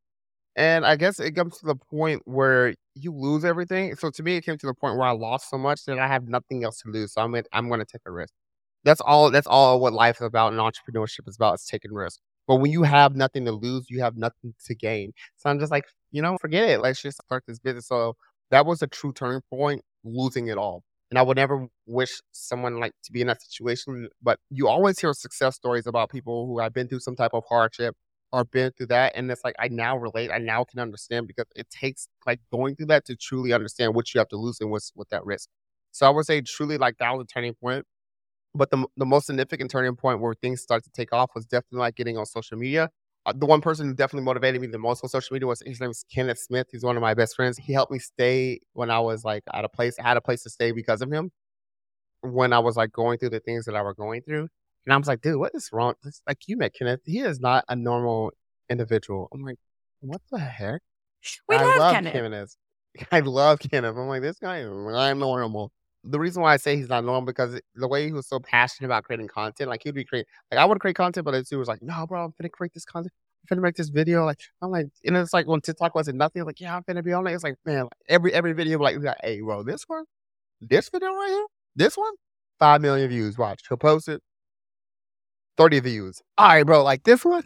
And 0.56 0.86
I 0.86 0.96
guess 0.96 1.20
it 1.20 1.32
comes 1.32 1.58
to 1.60 1.66
the 1.66 1.76
point 1.76 2.22
where 2.26 2.76
you 2.96 3.12
lose 3.12 3.44
everything. 3.44 3.96
So 3.96 4.12
to 4.12 4.24
me, 4.24 4.36
it 4.38 4.46
came 4.46 4.58
to 4.58 4.68
the 4.68 4.74
point 4.74 4.98
where 4.98 5.08
I 5.08 5.12
lost 5.12 5.50
so 5.50 5.58
much 5.58 5.86
that 5.86 5.98
I 5.98 6.08
have 6.08 6.28
nothing 6.28 6.64
else 6.64 6.80
to 6.82 6.90
lose. 6.92 7.14
So 7.14 7.22
I'm 7.22 7.32
gonna, 7.32 7.44
I'm 7.54 7.68
going 7.70 7.80
to 7.80 7.86
take 7.86 8.02
a 8.06 8.12
risk. 8.12 8.34
That's 8.84 9.02
all. 9.02 9.32
That's 9.32 9.48
all 9.48 9.80
what 9.80 9.94
life 9.94 10.18
is 10.18 10.28
about 10.28 10.54
and 10.54 10.62
entrepreneurship 10.62 11.28
is 11.28 11.36
about. 11.38 11.56
Is 11.56 11.66
taking 11.66 11.94
risks. 11.94 12.22
But 12.48 12.58
when 12.58 12.72
you 12.72 12.84
have 12.84 13.16
nothing 13.16 13.46
to 13.46 13.52
lose, 13.52 13.86
you 13.90 14.02
have 14.02 14.18
nothing 14.18 14.54
to 14.66 14.76
gain. 14.76 15.14
So 15.38 15.50
I'm 15.50 15.60
just 15.60 15.72
like, 15.72 15.86
you 16.12 16.22
know, 16.22 16.38
forget 16.40 16.70
it. 16.70 16.82
Let's 16.82 17.02
just 17.02 17.22
start 17.26 17.44
this 17.48 17.60
business. 17.60 17.88
So 17.88 18.16
that 18.52 18.66
was 18.66 18.82
a 18.82 18.88
true 18.88 19.14
turning 19.14 19.42
point, 19.50 19.82
losing 20.04 20.48
it 20.50 20.58
all. 20.58 20.84
And 21.10 21.18
I 21.18 21.22
would 21.22 21.38
never 21.38 21.68
wish 21.86 22.20
someone 22.32 22.80
like 22.80 22.94
to 23.06 23.12
be 23.12 23.22
in 23.22 23.28
that 23.28 23.42
situation. 23.42 24.10
But 24.22 24.40
you 24.50 24.68
always 24.68 25.00
hear 25.00 25.14
success 25.14 25.56
stories 25.56 25.88
about 25.88 26.10
people 26.12 26.48
who 26.48 26.60
have 26.60 26.74
been 26.74 26.88
through 26.88 27.00
some 27.00 27.16
type 27.16 27.34
of 27.34 27.44
hardship 27.48 27.96
or 28.34 28.44
been 28.44 28.72
through 28.72 28.88
that. 28.88 29.14
And 29.16 29.32
it's 29.32 29.44
like, 29.46 29.56
I 29.60 29.68
now 29.70 29.96
relate. 29.96 30.32
I 30.32 30.40
now 30.40 30.66
can 30.66 30.80
understand 30.80 31.28
because 31.28 31.46
it 31.56 31.70
takes 31.70 32.08
like 32.26 32.40
going 32.52 32.76
through 32.76 32.88
that 32.88 33.06
to 33.06 33.16
truly 33.16 33.54
understand 33.54 33.94
what 33.94 34.14
you 34.14 34.18
have 34.18 34.28
to 34.30 34.38
lose 34.38 34.60
and 34.60 34.72
what's 34.72 34.92
with 34.96 35.08
that 35.10 35.24
risk. 35.24 35.48
So 35.92 36.08
I 36.08 36.10
would 36.10 36.26
say 36.26 36.42
truly 36.42 36.80
like 36.80 36.98
that 36.98 37.12
was 37.12 37.24
a 37.24 37.28
turning 37.28 37.54
point. 37.54 37.86
But 38.56 38.72
the, 38.72 38.86
the 38.98 39.06
most 39.06 39.28
significant 39.28 39.70
turning 39.72 39.96
point 39.96 40.20
where 40.20 40.34
things 40.34 40.62
started 40.62 40.84
to 40.86 40.92
take 40.92 41.14
off 41.14 41.32
was 41.36 41.46
definitely 41.46 41.80
like 41.80 41.96
getting 41.96 42.18
on 42.18 42.26
social 42.26 42.58
media. 42.58 42.90
Uh, 43.26 43.34
the 43.36 43.46
one 43.46 43.62
person 43.62 43.88
who 43.88 43.94
definitely 43.94 44.26
motivated 44.26 44.60
me 44.60 44.68
the 44.68 44.80
most 44.80 45.04
on 45.04 45.10
social 45.10 45.34
media 45.34 45.48
was 45.48 45.62
his 45.66 45.80
name 45.80 45.92
is 45.92 46.04
Kenneth 46.14 46.40
Smith. 46.40 46.68
He's 46.72 46.84
one 46.84 46.98
of 46.98 47.02
my 47.02 47.14
best 47.14 47.36
friends. 47.36 47.58
He 47.58 47.72
helped 47.72 47.92
me 47.92 48.00
stay 48.00 48.60
when 48.74 48.90
I 48.90 49.00
was 49.00 49.24
like 49.24 49.44
at 49.54 49.64
a 49.64 49.70
place, 49.70 49.96
I 50.00 50.08
had 50.08 50.18
a 50.18 50.22
place 50.22 50.44
to 50.44 50.50
stay 50.50 50.72
because 50.72 51.02
of 51.02 51.12
him. 51.12 51.32
When 52.22 52.52
I 52.52 52.60
was 52.60 52.76
like 52.78 52.92
going 52.92 53.20
through 53.20 53.30
the 53.30 53.40
things 53.40 53.66
that 53.66 53.76
I 53.76 53.82
were 53.84 53.94
going 53.94 54.24
through, 54.24 54.50
and 54.86 54.94
I 54.94 54.98
was 54.98 55.08
like, 55.08 55.22
dude, 55.22 55.38
what 55.38 55.52
is 55.54 55.70
wrong? 55.72 55.94
It's 56.06 56.22
like 56.28 56.40
you 56.48 56.58
met 56.58 56.74
Kenneth. 56.74 57.02
He 57.06 57.20
is 57.20 57.40
not 57.40 57.64
a 57.70 57.76
normal 57.76 58.32
individual. 58.70 59.30
I'm 59.34 59.44
like, 59.44 59.58
what 60.02 60.22
the 60.32 60.40
heck? 60.40 60.82
We 61.48 61.56
I 61.56 61.64
love, 61.64 61.78
love 61.78 61.94
Kenneth. 61.94 62.14
Kenneth. 62.14 62.58
I 63.12 63.20
love 63.22 63.60
Kenneth. 63.60 63.96
I'm 63.96 64.08
like, 64.08 64.22
this 64.22 64.40
guy 64.40 64.60
is 64.60 64.70
not 64.70 65.18
normal. 65.18 65.72
The 66.04 66.20
reason 66.20 66.42
why 66.42 66.54
I 66.54 66.58
say 66.58 66.76
he's 66.76 66.90
not 66.90 67.06
normal 67.06 67.26
because 67.26 67.60
the 67.76 67.88
way 67.88 68.06
he 68.06 68.12
was 68.12 68.28
so 68.28 68.40
passionate 68.40 68.88
about 68.88 69.06
creating 69.06 69.30
content, 69.30 69.70
like 69.70 69.82
he'd 69.84 69.96
be 69.96 70.04
creating, 70.04 70.28
like 70.52 70.60
I 70.60 70.66
would 70.66 70.80
create 70.82 70.98
content, 70.98 71.24
but 71.24 71.46
he 71.50 71.56
was 71.56 71.70
like, 71.70 71.82
no, 71.82 72.06
bro, 72.06 72.26
I'm 72.26 72.34
gonna 72.40 72.50
create 72.50 72.74
this 72.74 72.84
content. 72.84 73.14
I'm 73.44 73.56
gonna 73.56 73.66
make 73.66 73.76
this 73.76 73.88
video. 73.90 74.26
Like 74.26 74.40
I'm 74.62 74.70
like, 74.70 74.88
and 75.06 75.16
it's 75.16 75.34
like 75.34 75.48
when 75.48 75.62
TikTok 75.62 75.96
wasn't 75.96 76.18
nothing. 76.18 76.44
Like 76.44 76.60
yeah, 76.60 76.76
I'm 76.76 76.84
gonna 76.86 77.04
be 77.04 77.14
on 77.14 77.26
it. 77.28 77.34
It's 77.34 77.44
like 77.44 77.56
man, 77.66 77.84
like, 77.84 77.92
every 78.10 78.34
every 78.34 78.52
video 78.52 78.80
like, 78.80 78.98
like, 79.00 79.16
hey, 79.24 79.40
bro, 79.40 79.64
this 79.64 79.84
one, 79.88 80.04
this 80.60 80.90
video 80.90 81.10
right 81.14 81.30
here, 81.30 81.46
this 81.78 81.96
one, 81.96 82.14
five 82.60 82.82
million 82.82 83.08
views. 83.08 83.38
Watch, 83.38 83.62
he'll 83.70 83.78
post 83.78 84.10
it, 84.10 84.22
30 85.58 85.80
views. 85.82 86.22
All 86.38 86.48
right, 86.48 86.66
bro. 86.66 86.84
Like 86.84 87.04
this 87.04 87.24
one, 87.24 87.44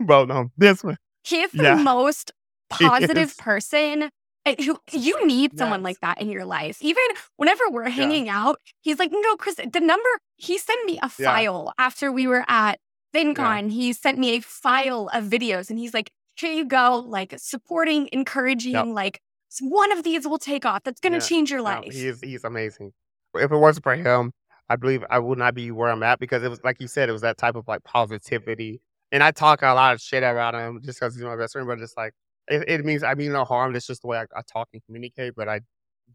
bro. 0.00 0.24
No, 0.24 0.50
this 0.56 0.84
one. 0.84 0.96
He's 1.22 1.50
the 1.52 1.62
yeah. 1.62 1.74
most 1.76 2.32
positive 2.70 3.36
person. 3.36 4.10
Eh, 4.46 4.62
who 4.62 4.78
you 4.92 5.26
need 5.26 5.58
someone 5.58 5.80
yes. 5.80 5.84
like 5.84 6.00
that 6.00 6.20
in 6.20 6.28
your 6.28 6.44
life. 6.44 6.76
Even 6.82 7.02
whenever 7.36 7.64
we're 7.70 7.88
hanging 7.88 8.26
yeah. 8.26 8.46
out, 8.46 8.60
he's 8.82 8.98
like, 8.98 9.10
"No, 9.10 9.36
Chris, 9.36 9.54
the 9.54 9.80
number." 9.80 10.08
He 10.36 10.58
sent 10.58 10.84
me 10.84 10.98
a 11.02 11.08
file 11.08 11.72
yeah. 11.78 11.84
after 11.84 12.12
we 12.12 12.26
were 12.26 12.44
at 12.46 12.78
FinCon. 13.14 13.70
He 13.70 13.92
sent 13.94 14.18
me 14.18 14.36
a 14.36 14.40
file 14.40 15.08
of 15.14 15.24
videos, 15.24 15.70
and 15.70 15.78
he's 15.78 15.94
like, 15.94 16.10
"Here 16.36 16.52
you 16.52 16.66
go, 16.66 17.02
like 17.06 17.34
supporting, 17.38 18.08
encouraging, 18.12 18.72
yep. 18.72 18.86
like." 18.86 19.20
One 19.60 19.92
of 19.92 20.02
these 20.02 20.26
will 20.26 20.38
take 20.38 20.66
off. 20.66 20.82
That's 20.82 20.98
going 20.98 21.12
to 21.12 21.24
change 21.24 21.48
your 21.48 21.62
life. 21.62 21.84
No, 21.86 21.92
he's 21.92 22.20
he's 22.20 22.42
amazing. 22.42 22.92
If 23.36 23.52
it 23.52 23.56
wasn't 23.56 23.84
for 23.84 23.94
him, 23.94 24.32
I 24.68 24.76
believe 24.76 25.04
I 25.10 25.18
would 25.18 25.38
not 25.38 25.54
be 25.54 25.70
where 25.70 25.90
I'm 25.90 26.02
at 26.02 26.18
because 26.18 26.42
it 26.42 26.48
was 26.48 26.60
like 26.64 26.80
you 26.80 26.88
said, 26.88 27.08
it 27.08 27.12
was 27.12 27.22
that 27.22 27.38
type 27.38 27.54
of 27.54 27.68
like 27.68 27.84
positivity. 27.84 28.80
And 29.12 29.22
I 29.22 29.30
talk 29.30 29.62
a 29.62 29.66
lot 29.66 29.94
of 29.94 30.00
shit 30.00 30.22
about 30.22 30.54
him 30.54 30.80
just 30.82 30.98
because 30.98 31.14
he's 31.14 31.24
my 31.24 31.36
best 31.36 31.52
friend, 31.52 31.68
but 31.68 31.80
it's 31.80 31.94
like 31.96 32.14
it, 32.48 32.64
it, 32.68 32.84
means 32.84 33.02
I 33.02 33.14
mean 33.14 33.32
no 33.32 33.44
harm. 33.44 33.74
It's 33.76 33.86
just 33.86 34.02
the 34.02 34.08
way 34.08 34.18
I, 34.18 34.22
I, 34.36 34.42
talk 34.50 34.68
and 34.72 34.82
communicate. 34.84 35.34
But 35.36 35.48
I 35.48 35.60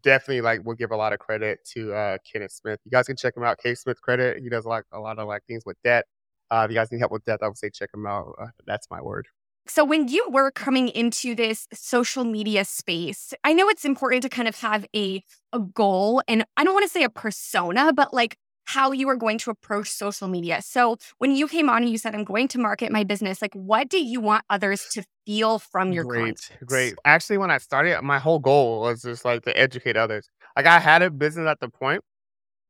definitely 0.02 0.40
like 0.40 0.64
will 0.64 0.74
give 0.74 0.90
a 0.90 0.96
lot 0.96 1.12
of 1.12 1.18
credit 1.18 1.60
to 1.74 1.94
uh, 1.94 2.18
Kenneth 2.30 2.52
Smith. 2.52 2.80
You 2.84 2.90
guys 2.90 3.06
can 3.06 3.16
check 3.16 3.36
him 3.36 3.44
out. 3.44 3.58
K 3.58 3.74
Smith 3.74 4.00
credit. 4.00 4.42
He 4.42 4.48
does 4.48 4.66
like 4.66 4.84
a 4.92 4.98
lot 4.98 5.18
of 5.18 5.28
like 5.28 5.44
things 5.46 5.62
with 5.64 5.76
debt. 5.82 6.06
Uh, 6.50 6.62
if 6.64 6.70
you 6.70 6.74
guys 6.74 6.90
need 6.90 6.98
help 6.98 7.12
with 7.12 7.24
debt, 7.24 7.40
I 7.42 7.48
would 7.48 7.58
say 7.58 7.70
check 7.70 7.90
him 7.94 8.06
out. 8.06 8.34
Uh, 8.40 8.48
that's 8.66 8.88
my 8.90 9.00
word. 9.00 9.26
So, 9.66 9.84
when 9.84 10.08
you 10.08 10.28
were 10.30 10.50
coming 10.50 10.88
into 10.88 11.34
this 11.34 11.68
social 11.72 12.24
media 12.24 12.64
space, 12.64 13.32
I 13.44 13.52
know 13.52 13.68
it's 13.68 13.84
important 13.84 14.22
to 14.22 14.28
kind 14.28 14.48
of 14.48 14.56
have 14.60 14.86
a, 14.94 15.22
a 15.52 15.60
goal 15.60 16.22
and 16.26 16.44
I 16.56 16.64
don't 16.64 16.74
want 16.74 16.84
to 16.84 16.92
say 16.92 17.04
a 17.04 17.10
persona, 17.10 17.92
but 17.92 18.12
like 18.12 18.36
how 18.64 18.92
you 18.92 19.08
are 19.08 19.16
going 19.16 19.38
to 19.38 19.50
approach 19.50 19.88
social 19.88 20.28
media. 20.28 20.62
So 20.62 20.96
when 21.18 21.34
you 21.34 21.48
came 21.48 21.68
on 21.68 21.82
and 21.82 21.90
you 21.90 21.98
said, 21.98 22.14
I'm 22.14 22.24
going 22.24 22.46
to 22.48 22.58
market 22.58 22.92
my 22.92 23.02
business, 23.02 23.42
like 23.42 23.54
what 23.54 23.88
do 23.88 24.02
you 24.02 24.20
want 24.20 24.44
others 24.48 24.86
to 24.92 25.02
feel 25.26 25.58
from 25.58 25.92
your 25.92 26.04
great, 26.04 26.36
content? 26.36 26.66
Great. 26.66 26.94
Actually, 27.04 27.38
when 27.38 27.50
I 27.50 27.58
started, 27.58 28.00
my 28.02 28.18
whole 28.18 28.38
goal 28.38 28.82
was 28.82 29.02
just 29.02 29.24
like 29.24 29.42
to 29.42 29.58
educate 29.58 29.96
others. 29.96 30.28
Like 30.56 30.66
I 30.66 30.78
had 30.78 31.02
a 31.02 31.10
business 31.10 31.48
at 31.48 31.58
the 31.58 31.68
point, 31.68 32.02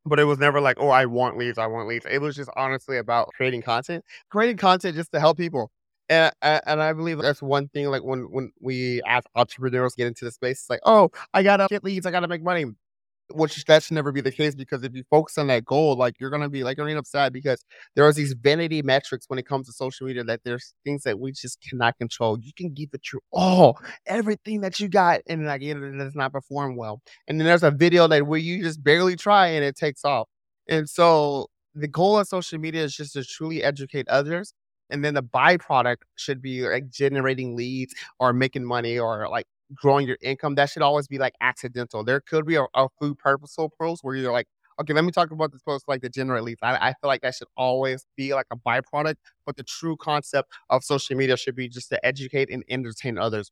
but 0.07 0.19
it 0.19 0.25
was 0.25 0.39
never 0.39 0.61
like, 0.61 0.79
oh, 0.81 0.89
I 0.89 1.05
want 1.05 1.37
leads, 1.37 1.59
I 1.59 1.67
want 1.67 1.87
leads. 1.87 2.07
It 2.11 2.21
was 2.23 2.35
just 2.35 2.51
honestly 2.57 2.97
about 2.97 3.29
creating 3.37 3.63
content, 3.63 4.05
creating 4.31 4.57
content 4.57 4.97
just 4.97 5.13
to 5.13 5.21
help 5.21 5.37
people. 5.37 5.71
And, 6.11 6.33
and 6.43 6.83
I 6.83 6.93
believe 6.93 7.19
that's 7.23 7.41
one 7.43 7.69
thing. 7.69 7.87
Like 7.89 8.03
when 8.03 8.25
when 8.31 8.53
we 8.61 9.01
as 9.07 9.25
entrepreneurs 9.35 9.95
get 9.95 10.09
into 10.09 10.27
the 10.27 10.33
space, 10.33 10.61
it's 10.61 10.71
like, 10.71 10.81
oh, 10.85 11.11
I 11.33 11.43
gotta 11.43 11.69
get 11.71 11.85
leads, 11.85 12.05
I 12.07 12.11
gotta 12.11 12.29
make 12.29 12.43
money 12.43 12.67
which 13.33 13.65
that 13.67 13.83
should 13.83 13.95
never 13.95 14.13
be 14.13 14.21
the 14.21 14.33
case 14.33 14.55
because 14.55 14.83
if 14.83 14.95
you 14.95 15.05
focus 15.11 15.39
on 15.39 15.47
that 15.49 15.65
goal, 15.65 15.97
like 15.97 16.19
you're 16.21 16.31
gonna 16.31 16.49
be 16.49 16.65
like 16.65 16.77
you're 16.77 16.89
gonna 16.89 17.31
because 17.31 17.65
there 17.95 18.05
are 18.05 18.13
these 18.13 18.33
vanity 18.35 18.83
metrics 18.83 19.27
when 19.29 19.39
it 19.39 19.47
comes 19.47 19.67
to 19.67 19.73
social 19.73 20.07
media 20.07 20.25
that 20.25 20.41
there's 20.45 20.75
things 20.85 21.03
that 21.05 21.19
we 21.19 21.33
just 21.33 21.59
cannot 21.69 21.97
control. 21.99 22.39
You 22.41 22.53
can 22.57 22.73
give 22.73 22.91
it 22.93 23.13
your 23.13 23.23
all, 23.33 23.79
everything 24.07 24.61
that 24.63 24.81
you 24.81 24.89
got, 24.89 25.21
and 25.29 25.47
like 25.47 25.63
it 25.63 25.75
does 25.75 26.15
not 26.15 26.33
perform 26.33 26.77
well. 26.77 27.01
And 27.29 27.39
then 27.39 27.47
there's 27.47 27.63
a 27.63 27.71
video 27.71 28.07
that 28.09 28.27
where 28.27 28.39
you 28.39 28.63
just 28.63 28.83
barely 28.83 29.17
try 29.17 29.49
and 29.49 29.65
it 29.65 29.77
takes 29.77 30.05
off. 30.05 30.29
And 30.69 30.89
so 30.89 31.49
the 31.75 31.89
goal 31.89 32.19
of 32.19 32.27
social 32.29 32.59
media 32.59 32.83
is 32.85 32.95
just 32.95 33.13
to 33.15 33.25
truly 33.25 33.63
educate 33.63 34.09
others. 34.09 34.53
And 34.91 35.05
then 35.05 35.15
the 35.15 35.23
byproduct 35.23 35.99
should 36.17 36.43
be 36.43 36.67
like 36.69 36.91
generating 36.91 37.57
leads 37.57 37.95
or 38.19 38.33
making 38.33 38.65
money 38.65 38.99
or 38.99 39.29
like 39.29 39.47
growing 39.75 40.07
your 40.07 40.19
income, 40.21 40.55
that 40.57 40.71
should 40.71 40.83
always 40.83 41.07
be 41.07 41.19
like 41.19 41.35
accidental. 41.41 42.05
There 42.05 42.21
could 42.21 42.47
be 42.47 42.57
a, 42.57 42.67
a 42.75 42.89
food 42.99 43.19
purposeful 43.19 43.71
post 43.81 44.03
where 44.03 44.17
you're 44.17 44.33
like, 44.33 44.47
okay, 44.81 44.93
let 44.93 45.05
me 45.05 45.13
talk 45.13 45.31
about 45.31 45.53
this 45.53 45.63
post 45.63 45.87
like 45.89 46.01
the 46.01 46.09
general 46.09 46.43
leads. 46.43 46.61
I, 46.63 46.75
I 46.77 46.95
feel 47.01 47.09
like 47.09 47.21
that 47.23 47.35
should 47.35 47.49
always 47.57 48.07
be 48.17 48.35
like 48.35 48.47
a 48.51 48.57
byproduct, 48.57 49.17
but 49.47 49.57
the 49.57 49.63
true 49.63 49.97
concept 49.97 50.51
of 50.71 50.83
social 50.83 51.17
media 51.17 51.37
should 51.37 51.55
be 51.55 51.69
just 51.69 51.91
to 51.91 52.05
educate 52.05 52.51
and 52.51 52.65
entertain 52.69 53.19
others. 53.19 53.51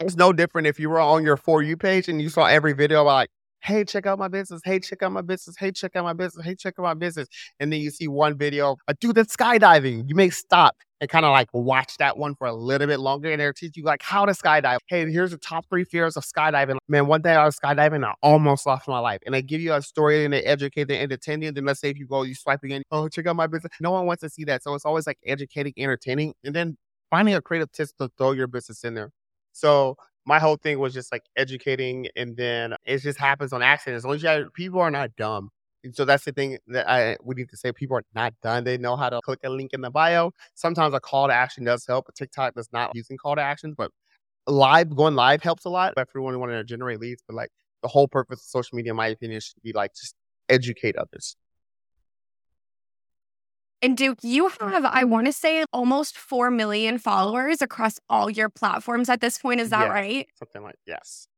It's 0.00 0.16
no 0.16 0.32
different 0.32 0.66
if 0.66 0.78
you 0.78 0.90
were 0.90 1.00
on 1.00 1.24
your 1.24 1.36
For 1.36 1.62
You 1.62 1.76
page 1.76 2.08
and 2.08 2.22
you 2.22 2.28
saw 2.28 2.44
every 2.46 2.72
video 2.72 3.02
about 3.02 3.14
like, 3.14 3.30
hey, 3.60 3.84
check 3.84 4.06
out 4.06 4.18
my 4.18 4.28
business. 4.28 4.60
Hey, 4.64 4.80
check 4.80 5.02
out 5.02 5.12
my 5.12 5.22
business. 5.22 5.56
Hey, 5.58 5.70
check 5.72 5.96
out 5.96 6.04
my 6.04 6.12
business. 6.12 6.44
Hey, 6.44 6.54
check 6.54 6.74
out 6.78 6.82
my 6.82 6.94
business. 6.94 7.28
And 7.60 7.72
then 7.72 7.80
you 7.80 7.90
see 7.90 8.08
one 8.08 8.36
video, 8.36 8.76
a 8.88 8.94
dude 8.94 9.16
that's 9.16 9.34
skydiving. 9.34 10.08
You 10.08 10.14
may 10.14 10.30
stop 10.30 10.76
and 11.00 11.08
kind 11.08 11.24
of 11.24 11.30
like 11.30 11.48
watch 11.52 11.96
that 11.98 12.16
one 12.16 12.34
for 12.34 12.46
a 12.46 12.52
little 12.52 12.86
bit 12.86 12.98
longer 13.00 13.30
and 13.30 13.40
they'll 13.40 13.52
teach 13.52 13.76
you 13.76 13.84
like 13.84 14.02
how 14.02 14.24
to 14.24 14.32
skydive. 14.32 14.78
Hey, 14.88 15.10
here's 15.10 15.30
the 15.30 15.38
top 15.38 15.66
three 15.68 15.84
fears 15.84 16.16
of 16.16 16.24
skydiving. 16.24 16.76
Man, 16.88 17.06
one 17.06 17.22
day 17.22 17.34
I 17.34 17.44
was 17.44 17.56
skydiving, 17.56 18.04
I 18.04 18.14
almost 18.22 18.66
lost 18.66 18.88
my 18.88 18.98
life. 18.98 19.20
And 19.26 19.34
they 19.34 19.42
give 19.42 19.60
you 19.60 19.74
a 19.74 19.82
story 19.82 20.24
and 20.24 20.32
they 20.32 20.42
educate, 20.42 20.84
they 20.84 21.00
entertain 21.00 21.42
you. 21.42 21.52
Then 21.52 21.64
let's 21.64 21.80
say 21.80 21.90
if 21.90 21.98
you 21.98 22.06
go, 22.06 22.22
you 22.22 22.34
swipe 22.34 22.62
again, 22.62 22.82
oh, 22.90 23.08
check 23.08 23.26
out 23.26 23.36
my 23.36 23.46
business. 23.46 23.72
No 23.80 23.92
one 23.92 24.06
wants 24.06 24.22
to 24.22 24.30
see 24.30 24.44
that. 24.44 24.62
So 24.62 24.74
it's 24.74 24.84
always 24.84 25.06
like 25.06 25.18
educating, 25.24 25.72
entertaining, 25.76 26.34
and 26.44 26.54
then 26.54 26.76
finding 27.10 27.34
a 27.34 27.42
creative 27.42 27.70
twist 27.72 27.94
to 27.98 28.10
throw 28.18 28.32
your 28.32 28.46
business 28.46 28.84
in 28.84 28.94
there. 28.94 29.12
So 29.52 29.96
my 30.28 30.38
whole 30.38 30.56
thing 30.56 30.78
was 30.78 30.92
just 30.92 31.10
like 31.10 31.22
educating 31.36 32.06
and 32.14 32.36
then 32.36 32.74
it 32.84 32.98
just 32.98 33.18
happens 33.18 33.54
on 33.54 33.62
accident. 33.62 33.96
As 33.96 34.04
long 34.04 34.14
as 34.14 34.22
you 34.22 34.28
have, 34.28 34.52
people 34.52 34.78
are 34.78 34.90
not 34.90 35.16
dumb. 35.16 35.48
And 35.84 35.96
so 35.96 36.04
that's 36.04 36.26
the 36.26 36.32
thing 36.32 36.58
that 36.66 36.86
I 36.86 37.16
we 37.24 37.34
need 37.34 37.48
to 37.48 37.56
say. 37.56 37.72
People 37.72 37.96
are 37.96 38.04
not 38.14 38.34
done. 38.42 38.62
They 38.62 38.76
know 38.76 38.94
how 38.94 39.08
to 39.08 39.20
click 39.24 39.38
a 39.44 39.48
link 39.48 39.72
in 39.72 39.80
the 39.80 39.90
bio. 39.90 40.32
Sometimes 40.54 40.92
a 40.92 41.00
call 41.00 41.28
to 41.28 41.32
action 41.32 41.64
does 41.64 41.86
help. 41.86 42.06
But 42.06 42.14
TikTok 42.14 42.54
does 42.54 42.68
not 42.74 42.94
using 42.94 43.16
call 43.16 43.36
to 43.36 43.40
actions, 43.40 43.74
but 43.74 43.90
live 44.46 44.94
going 44.94 45.14
live 45.14 45.42
helps 45.42 45.64
a 45.64 45.70
lot. 45.70 45.94
Everyone 45.96 46.38
wanting 46.38 46.56
to 46.56 46.64
generate 46.64 47.00
leads, 47.00 47.22
but 47.26 47.34
like 47.34 47.50
the 47.82 47.88
whole 47.88 48.06
purpose 48.06 48.40
of 48.40 48.50
social 48.50 48.76
media, 48.76 48.92
in 48.92 48.96
my 48.96 49.06
opinion, 49.06 49.40
should 49.40 49.62
be 49.62 49.72
like 49.72 49.94
just 49.94 50.14
educate 50.50 50.96
others. 50.96 51.36
And 53.80 53.96
Duke, 53.96 54.18
you 54.22 54.48
have, 54.60 54.84
I 54.84 55.04
want 55.04 55.26
to 55.26 55.32
say, 55.32 55.64
almost 55.72 56.16
4 56.16 56.50
million 56.50 56.98
followers 56.98 57.62
across 57.62 57.98
all 58.08 58.28
your 58.28 58.48
platforms 58.48 59.08
at 59.08 59.20
this 59.20 59.38
point. 59.38 59.60
Is 59.60 59.70
that 59.70 59.88
right? 59.88 60.26
Something 60.36 60.62
like, 60.62 60.74
yes. 60.86 61.28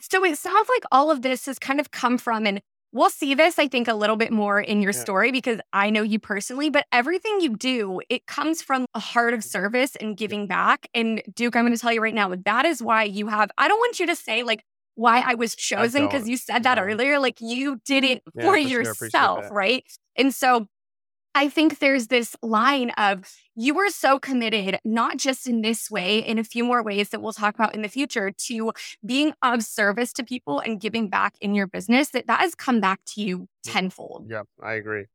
So 0.00 0.24
it 0.24 0.36
sounds 0.36 0.68
like 0.68 0.82
all 0.92 1.10
of 1.10 1.22
this 1.22 1.46
has 1.46 1.58
kind 1.58 1.80
of 1.80 1.90
come 1.90 2.18
from, 2.18 2.46
and 2.46 2.60
we'll 2.92 3.10
see 3.10 3.34
this, 3.34 3.58
I 3.58 3.68
think, 3.68 3.88
a 3.88 3.94
little 3.94 4.16
bit 4.16 4.30
more 4.30 4.60
in 4.60 4.82
your 4.82 4.92
yeah. 4.92 5.00
story 5.00 5.32
because 5.32 5.60
I 5.72 5.88
know 5.88 6.02
you 6.02 6.18
personally, 6.18 6.68
but 6.68 6.84
everything 6.92 7.40
you 7.40 7.56
do, 7.56 8.00
it 8.10 8.26
comes 8.26 8.60
from 8.60 8.84
a 8.94 9.00
heart 9.00 9.32
of 9.32 9.42
service 9.42 9.96
and 9.96 10.16
giving 10.16 10.46
back. 10.46 10.86
And 10.92 11.22
Duke, 11.34 11.56
I'm 11.56 11.64
going 11.64 11.74
to 11.74 11.80
tell 11.80 11.92
you 11.92 12.02
right 12.02 12.14
now, 12.14 12.34
that 12.44 12.66
is 12.66 12.82
why 12.82 13.04
you 13.04 13.28
have, 13.28 13.50
I 13.56 13.68
don't 13.68 13.78
want 13.78 14.00
you 14.00 14.06
to 14.06 14.16
say, 14.16 14.42
like, 14.42 14.64
why 14.96 15.22
I 15.26 15.34
was 15.34 15.54
chosen 15.54 16.04
because 16.06 16.28
you 16.28 16.36
said 16.36 16.62
that 16.62 16.76
no. 16.76 16.84
earlier. 16.84 17.18
Like 17.18 17.40
you 17.40 17.80
did 17.84 18.04
it 18.04 18.22
yeah, 18.34 18.44
for, 18.44 18.52
for 18.52 18.58
yourself, 18.58 19.46
sure. 19.46 19.52
right? 19.52 19.84
And 20.16 20.32
so 20.34 20.68
I 21.34 21.48
think 21.48 21.78
there's 21.78 22.06
this 22.06 22.36
line 22.42 22.90
of 22.90 23.34
you 23.56 23.74
were 23.74 23.90
so 23.90 24.18
committed, 24.18 24.78
not 24.84 25.16
just 25.16 25.48
in 25.48 25.62
this 25.62 25.90
way, 25.90 26.18
in 26.18 26.38
a 26.38 26.44
few 26.44 26.64
more 26.64 26.82
ways 26.82 27.08
that 27.10 27.20
we'll 27.20 27.32
talk 27.32 27.54
about 27.54 27.74
in 27.74 27.82
the 27.82 27.88
future, 27.88 28.30
to 28.30 28.72
being 29.04 29.34
of 29.42 29.62
service 29.62 30.12
to 30.14 30.24
people 30.24 30.60
and 30.60 30.80
giving 30.80 31.08
back 31.08 31.34
in 31.40 31.54
your 31.54 31.66
business 31.66 32.10
that 32.10 32.26
that 32.28 32.40
has 32.40 32.54
come 32.54 32.80
back 32.80 33.00
to 33.06 33.20
you 33.20 33.38
mm. 33.40 33.46
tenfold. 33.64 34.26
Yeah, 34.30 34.42
I 34.62 34.74
agree. 34.74 35.06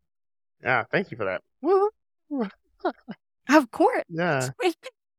Yeah, 0.63 0.83
thank 0.91 1.11
you 1.11 1.17
for 1.17 1.25
that. 1.25 1.41
of 3.49 3.71
course. 3.71 4.03
Yeah. 4.09 4.49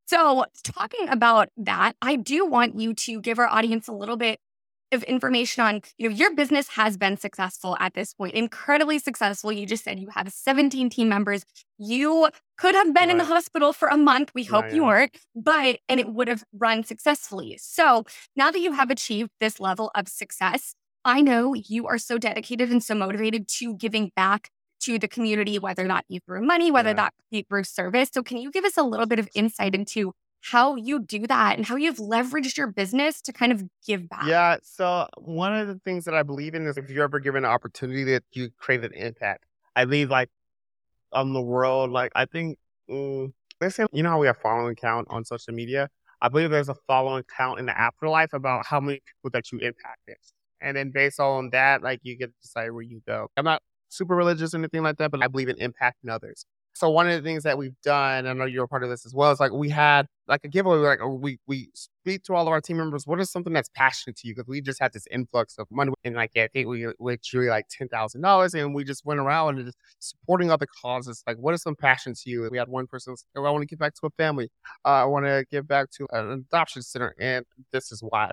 So, 0.06 0.44
talking 0.64 1.08
about 1.08 1.50
that, 1.56 1.94
I 2.02 2.16
do 2.16 2.44
want 2.44 2.74
you 2.74 2.94
to 2.94 3.20
give 3.20 3.38
our 3.38 3.46
audience 3.46 3.86
a 3.86 3.92
little 3.92 4.16
bit 4.16 4.40
of 4.92 5.02
information 5.04 5.62
on, 5.62 5.82
you 5.98 6.08
know, 6.08 6.14
your 6.14 6.34
business 6.34 6.68
has 6.68 6.96
been 6.96 7.16
successful 7.16 7.76
at 7.78 7.94
this 7.94 8.14
point, 8.14 8.34
incredibly 8.34 8.98
successful. 8.98 9.52
You 9.52 9.66
just 9.66 9.84
said 9.84 9.98
you 9.98 10.08
have 10.14 10.28
17 10.32 10.90
team 10.90 11.08
members. 11.08 11.44
You 11.78 12.28
could 12.58 12.74
have 12.74 12.92
been 12.92 13.04
right. 13.04 13.10
in 13.10 13.18
the 13.18 13.24
hospital 13.24 13.72
for 13.72 13.88
a 13.88 13.96
month. 13.96 14.32
We 14.34 14.44
hope 14.44 14.72
you 14.72 14.84
weren't, 14.84 15.16
but, 15.34 15.78
and 15.88 16.00
it 16.00 16.08
would 16.08 16.28
have 16.28 16.44
run 16.52 16.84
successfully. 16.84 17.58
So 17.60 18.04
now 18.36 18.50
that 18.50 18.60
you 18.60 18.72
have 18.72 18.90
achieved 18.90 19.30
this 19.40 19.60
level 19.60 19.90
of 19.94 20.08
success, 20.08 20.74
I 21.04 21.20
know 21.22 21.54
you 21.54 21.86
are 21.86 21.98
so 21.98 22.18
dedicated 22.18 22.70
and 22.70 22.82
so 22.82 22.94
motivated 22.94 23.48
to 23.58 23.74
giving 23.74 24.12
back 24.14 24.50
to 24.80 24.98
the 24.98 25.08
community, 25.08 25.58
whether 25.58 25.86
that 25.86 26.06
be 26.08 26.20
through 26.26 26.42
money, 26.42 26.70
whether 26.70 26.90
yeah. 26.90 26.94
that 26.94 27.14
be 27.30 27.46
through 27.48 27.64
service. 27.64 28.10
So, 28.12 28.22
can 28.22 28.38
you 28.38 28.50
give 28.50 28.64
us 28.64 28.76
a 28.76 28.82
little 28.82 29.06
bit 29.06 29.18
of 29.18 29.28
insight 29.34 29.74
into 29.74 30.12
how 30.42 30.74
you 30.76 31.00
do 31.00 31.26
that 31.26 31.56
and 31.56 31.66
how 31.66 31.76
you've 31.76 31.98
leveraged 31.98 32.56
your 32.56 32.68
business 32.68 33.20
to 33.22 33.32
kind 33.32 33.52
of 33.52 33.64
give 33.86 34.08
back. 34.08 34.26
Yeah. 34.26 34.56
So 34.62 35.06
one 35.18 35.54
of 35.54 35.68
the 35.68 35.78
things 35.84 36.04
that 36.06 36.14
I 36.14 36.22
believe 36.22 36.54
in 36.54 36.66
is 36.66 36.76
if 36.76 36.90
you're 36.90 37.04
ever 37.04 37.20
given 37.20 37.44
an 37.44 37.50
opportunity 37.50 38.04
that 38.04 38.24
you 38.32 38.50
create 38.58 38.84
an 38.84 38.94
impact. 38.94 39.44
I 39.76 39.84
believe 39.84 40.10
like 40.10 40.30
on 41.12 41.32
the 41.32 41.40
world, 41.40 41.90
like 41.90 42.12
I 42.14 42.24
think 42.24 42.58
mm, 42.90 43.32
let's 43.60 43.76
say 43.76 43.86
you 43.92 44.02
know 44.02 44.10
how 44.10 44.18
we 44.18 44.26
have 44.26 44.38
following 44.38 44.74
count 44.74 45.08
on 45.10 45.24
social 45.24 45.54
media. 45.54 45.88
I 46.22 46.28
believe 46.28 46.50
there's 46.50 46.68
a 46.68 46.76
following 46.86 47.24
count 47.36 47.60
in 47.60 47.66
the 47.66 47.78
afterlife 47.78 48.32
about 48.32 48.66
how 48.66 48.80
many 48.80 49.00
people 49.00 49.30
that 49.32 49.50
you 49.52 49.58
impacted. 49.58 50.16
And 50.60 50.76
then 50.76 50.90
based 50.90 51.18
on 51.18 51.50
that, 51.50 51.82
like 51.82 52.00
you 52.02 52.16
get 52.16 52.26
to 52.26 52.34
decide 52.42 52.70
where 52.72 52.82
you 52.82 53.00
go. 53.06 53.28
I'm 53.36 53.44
not 53.44 53.62
super 53.88 54.14
religious 54.14 54.52
or 54.54 54.58
anything 54.58 54.82
like 54.82 54.98
that, 54.98 55.10
but 55.10 55.22
I 55.22 55.28
believe 55.28 55.48
in 55.48 55.56
impacting 55.56 56.10
others. 56.10 56.44
So 56.74 56.88
one 56.88 57.08
of 57.08 57.12
the 57.14 57.22
things 57.26 57.42
that 57.42 57.58
we've 57.58 57.74
done, 57.82 58.26
I 58.26 58.32
know 58.32 58.44
you're 58.46 58.64
a 58.64 58.68
part 58.68 58.84
of 58.84 58.90
this 58.90 59.04
as 59.04 59.14
well, 59.14 59.30
is 59.32 59.40
like 59.40 59.52
we 59.52 59.68
had 59.68 60.06
like 60.28 60.40
a 60.44 60.48
giveaway, 60.48 60.78
like 60.78 61.00
we 61.04 61.38
we 61.46 61.70
speak 61.74 62.22
to 62.24 62.34
all 62.34 62.42
of 62.46 62.48
our 62.52 62.60
team 62.60 62.78
members. 62.78 63.06
What 63.06 63.20
is 63.20 63.30
something 63.30 63.52
that's 63.52 63.68
passionate 63.74 64.16
to 64.18 64.28
you? 64.28 64.34
Because 64.34 64.48
we 64.48 64.60
just 64.60 64.80
had 64.80 64.92
this 64.92 65.06
influx 65.10 65.58
of 65.58 65.66
money, 65.70 65.92
and 66.04 66.14
like 66.14 66.30
yeah, 66.34 66.44
I 66.44 66.48
think 66.48 66.68
we 66.68 66.86
we 66.98 67.18
drew 67.28 67.50
like 67.50 67.66
ten 67.68 67.88
thousand 67.88 68.22
dollars, 68.22 68.54
and 68.54 68.74
we 68.74 68.84
just 68.84 69.04
went 69.04 69.20
around 69.20 69.58
and 69.58 69.66
just 69.66 69.78
supporting 69.98 70.50
other 70.50 70.66
causes. 70.80 71.22
Like, 71.26 71.36
what 71.38 71.54
is 71.54 71.62
some 71.62 71.76
passion 71.76 72.14
to 72.14 72.30
you? 72.30 72.48
We 72.50 72.58
had 72.58 72.68
one 72.68 72.86
person 72.86 73.16
say, 73.16 73.26
oh, 73.36 73.44
"I 73.44 73.50
want 73.50 73.62
to 73.62 73.66
give 73.66 73.78
back 73.78 73.94
to 73.96 74.06
a 74.06 74.10
family. 74.10 74.48
Uh, 74.84 74.88
I 74.88 75.04
want 75.04 75.26
to 75.26 75.44
give 75.50 75.66
back 75.68 75.90
to 75.98 76.06
an 76.12 76.30
adoption 76.30 76.82
center," 76.82 77.14
and 77.20 77.44
this 77.72 77.92
is 77.92 78.00
why. 78.02 78.32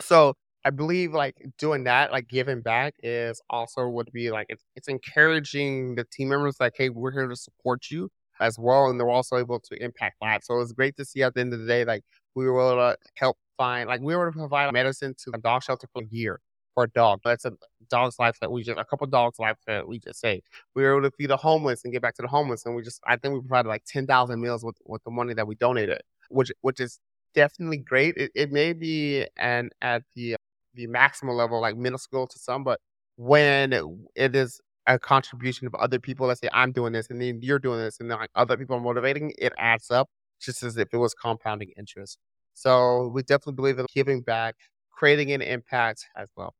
So 0.00 0.34
I 0.64 0.70
believe 0.70 1.12
like 1.12 1.36
doing 1.58 1.84
that, 1.84 2.10
like 2.12 2.28
giving 2.28 2.62
back 2.62 2.94
is 3.02 3.40
also 3.50 3.86
would 3.88 4.10
be 4.12 4.30
like 4.30 4.46
it's, 4.48 4.64
it's 4.76 4.88
encouraging 4.88 5.94
the 5.94 6.04
team 6.04 6.28
members 6.28 6.56
like, 6.58 6.74
hey, 6.76 6.88
we're 6.88 7.12
here 7.12 7.28
to 7.28 7.36
support 7.36 7.90
you 7.90 8.10
as 8.40 8.58
well. 8.58 8.86
And 8.86 8.98
they're 8.98 9.10
also 9.10 9.36
able 9.36 9.60
to 9.60 9.82
impact 9.82 10.16
lives. 10.22 10.46
So 10.46 10.58
it's 10.60 10.72
great 10.72 10.96
to 10.96 11.04
see 11.04 11.22
at 11.22 11.34
the 11.34 11.40
end 11.40 11.52
of 11.52 11.60
the 11.60 11.66
day, 11.66 11.84
like 11.84 12.02
we 12.34 12.46
were 12.48 12.60
able 12.60 12.92
to 12.92 12.96
help 13.16 13.36
find, 13.58 13.88
like 13.88 14.00
we 14.00 14.16
were 14.16 14.28
able 14.28 14.32
to 14.32 14.38
provide 14.38 14.72
medicine 14.72 15.14
to 15.24 15.32
a 15.34 15.38
dog 15.38 15.62
shelter 15.62 15.86
for 15.92 16.02
a 16.02 16.06
year 16.06 16.40
for 16.74 16.84
a 16.84 16.90
dog. 16.90 17.20
That's 17.24 17.44
a 17.44 17.52
dog's 17.90 18.18
life 18.18 18.38
that 18.40 18.50
we 18.50 18.62
just, 18.62 18.78
a 18.78 18.84
couple 18.84 19.06
dogs' 19.06 19.38
life 19.38 19.58
that 19.66 19.86
we 19.86 19.98
just 19.98 20.20
saved. 20.20 20.46
We 20.74 20.82
were 20.82 20.98
able 20.98 21.08
to 21.08 21.16
feed 21.16 21.30
the 21.30 21.36
homeless 21.36 21.84
and 21.84 21.92
get 21.92 22.02
back 22.02 22.14
to 22.16 22.22
the 22.22 22.28
homeless. 22.28 22.66
And 22.66 22.74
we 22.74 22.82
just, 22.82 23.00
I 23.06 23.16
think 23.16 23.34
we 23.34 23.40
provided 23.40 23.68
like 23.68 23.84
10,000 23.86 24.40
meals 24.40 24.64
with, 24.64 24.76
with 24.84 25.02
the 25.04 25.10
money 25.10 25.34
that 25.34 25.46
we 25.46 25.54
donated, 25.54 26.00
which, 26.30 26.50
which 26.62 26.80
is 26.80 26.98
definitely 27.34 27.78
great. 27.78 28.16
It, 28.16 28.32
it 28.34 28.52
may 28.52 28.72
be 28.72 29.26
and 29.36 29.72
at 29.82 30.02
the 30.14 30.36
the 30.74 30.86
maximal 30.86 31.36
level, 31.36 31.60
like 31.60 31.76
middle 31.76 31.98
school 31.98 32.26
to 32.26 32.38
some, 32.38 32.64
but 32.64 32.80
when 33.16 33.72
it 34.14 34.34
is 34.34 34.60
a 34.86 34.98
contribution 34.98 35.66
of 35.66 35.74
other 35.76 35.98
people, 35.98 36.26
let's 36.26 36.40
say 36.40 36.48
I'm 36.52 36.72
doing 36.72 36.92
this 36.92 37.08
and 37.08 37.20
then 37.20 37.40
you're 37.42 37.58
doing 37.58 37.78
this 37.78 38.00
and 38.00 38.10
then 38.10 38.18
like 38.18 38.30
other 38.34 38.56
people 38.56 38.76
are 38.76 38.80
motivating, 38.80 39.32
it 39.38 39.52
adds 39.58 39.90
up 39.90 40.08
just 40.40 40.62
as 40.62 40.76
if 40.76 40.88
it 40.92 40.98
was 40.98 41.14
compounding 41.14 41.70
interest. 41.76 42.18
So 42.54 43.08
we 43.08 43.22
definitely 43.22 43.54
believe 43.54 43.78
in 43.78 43.86
giving 43.94 44.20
back, 44.20 44.56
creating 44.90 45.32
an 45.32 45.42
impact 45.42 46.06
as 46.16 46.28
well. 46.36 46.54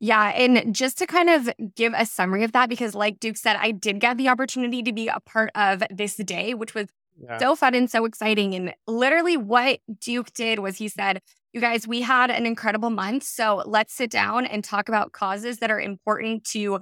Yeah. 0.00 0.30
And 0.30 0.74
just 0.74 0.98
to 0.98 1.06
kind 1.06 1.30
of 1.30 1.48
give 1.76 1.92
a 1.96 2.04
summary 2.04 2.42
of 2.42 2.50
that, 2.52 2.68
because 2.68 2.94
like 2.94 3.20
Duke 3.20 3.36
said, 3.36 3.56
I 3.60 3.70
did 3.70 4.00
get 4.00 4.16
the 4.16 4.28
opportunity 4.28 4.82
to 4.82 4.92
be 4.92 5.06
a 5.06 5.20
part 5.20 5.50
of 5.54 5.84
this 5.90 6.16
day, 6.16 6.54
which 6.54 6.74
was 6.74 6.88
yeah. 7.22 7.38
so 7.38 7.54
fun 7.54 7.76
and 7.76 7.88
so 7.88 8.04
exciting. 8.04 8.52
And 8.54 8.74
literally, 8.88 9.36
what 9.36 9.78
Duke 10.00 10.32
did 10.32 10.58
was 10.58 10.78
he 10.78 10.88
said, 10.88 11.20
You 11.52 11.60
guys, 11.60 11.86
we 11.86 12.00
had 12.00 12.30
an 12.30 12.46
incredible 12.46 12.88
month. 12.88 13.24
So 13.24 13.62
let's 13.66 13.92
sit 13.92 14.10
down 14.10 14.46
and 14.46 14.64
talk 14.64 14.88
about 14.88 15.12
causes 15.12 15.58
that 15.58 15.70
are 15.70 15.80
important 15.80 16.44
to 16.44 16.80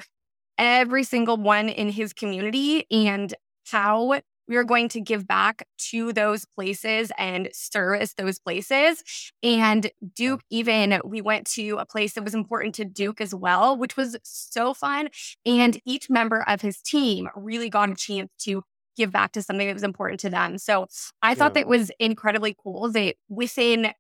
every 0.58 1.02
single 1.02 1.36
one 1.36 1.68
in 1.68 1.88
his 1.88 2.12
community 2.12 2.86
and 2.90 3.34
how 3.66 4.20
we 4.46 4.56
are 4.56 4.64
going 4.64 4.88
to 4.90 5.00
give 5.00 5.26
back 5.26 5.66
to 5.78 6.12
those 6.12 6.44
places 6.44 7.10
and 7.18 7.48
service 7.52 8.14
those 8.14 8.38
places. 8.38 9.02
And 9.42 9.90
Duke, 10.14 10.42
even 10.50 11.00
we 11.04 11.20
went 11.20 11.48
to 11.52 11.76
a 11.78 11.86
place 11.86 12.12
that 12.12 12.24
was 12.24 12.34
important 12.34 12.76
to 12.76 12.84
Duke 12.84 13.20
as 13.20 13.34
well, 13.34 13.76
which 13.76 13.96
was 13.96 14.16
so 14.22 14.72
fun. 14.72 15.08
And 15.44 15.80
each 15.84 16.10
member 16.10 16.44
of 16.48 16.60
his 16.60 16.80
team 16.80 17.28
really 17.34 17.70
got 17.70 17.90
a 17.90 17.94
chance 17.96 18.30
to 18.40 18.62
give 18.96 19.10
back 19.10 19.32
to 19.32 19.42
something 19.42 19.66
that 19.66 19.74
was 19.74 19.82
important 19.82 20.20
to 20.20 20.30
them. 20.30 20.58
So 20.58 20.86
I 21.22 21.34
thought 21.34 21.54
that 21.54 21.66
was 21.66 21.90
incredibly 21.98 22.56
cool 22.60 22.90
that 22.92 23.16
within 23.28 23.92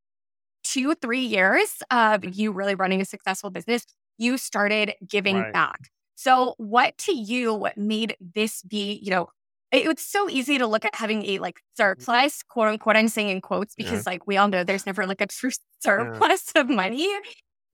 two, 0.70 0.94
three 0.94 1.24
years 1.24 1.82
of 1.90 2.20
mm-hmm. 2.20 2.30
you 2.32 2.52
really 2.52 2.74
running 2.74 3.00
a 3.00 3.04
successful 3.04 3.50
business, 3.50 3.86
you 4.18 4.38
started 4.38 4.94
giving 5.06 5.38
right. 5.38 5.52
back. 5.52 5.90
So, 6.14 6.54
what 6.58 6.98
to 6.98 7.12
you 7.12 7.68
made 7.76 8.16
this 8.20 8.62
be, 8.62 9.00
you 9.02 9.10
know, 9.10 9.28
it, 9.72 9.86
it's 9.86 10.04
so 10.04 10.28
easy 10.28 10.58
to 10.58 10.66
look 10.66 10.84
at 10.84 10.94
having 10.94 11.24
a 11.24 11.38
like 11.38 11.56
mm-hmm. 11.56 11.82
surplus, 11.82 12.42
quote 12.42 12.68
unquote. 12.68 12.96
I'm 12.96 13.08
saying 13.08 13.30
in 13.30 13.40
quotes 13.40 13.74
because 13.74 14.04
yeah. 14.04 14.12
like 14.12 14.26
we 14.26 14.36
all 14.36 14.48
know 14.48 14.64
there's 14.64 14.86
never 14.86 15.06
like 15.06 15.20
a 15.20 15.26
true 15.26 15.50
surplus 15.80 16.52
yeah. 16.54 16.62
of 16.62 16.68
money. 16.68 17.08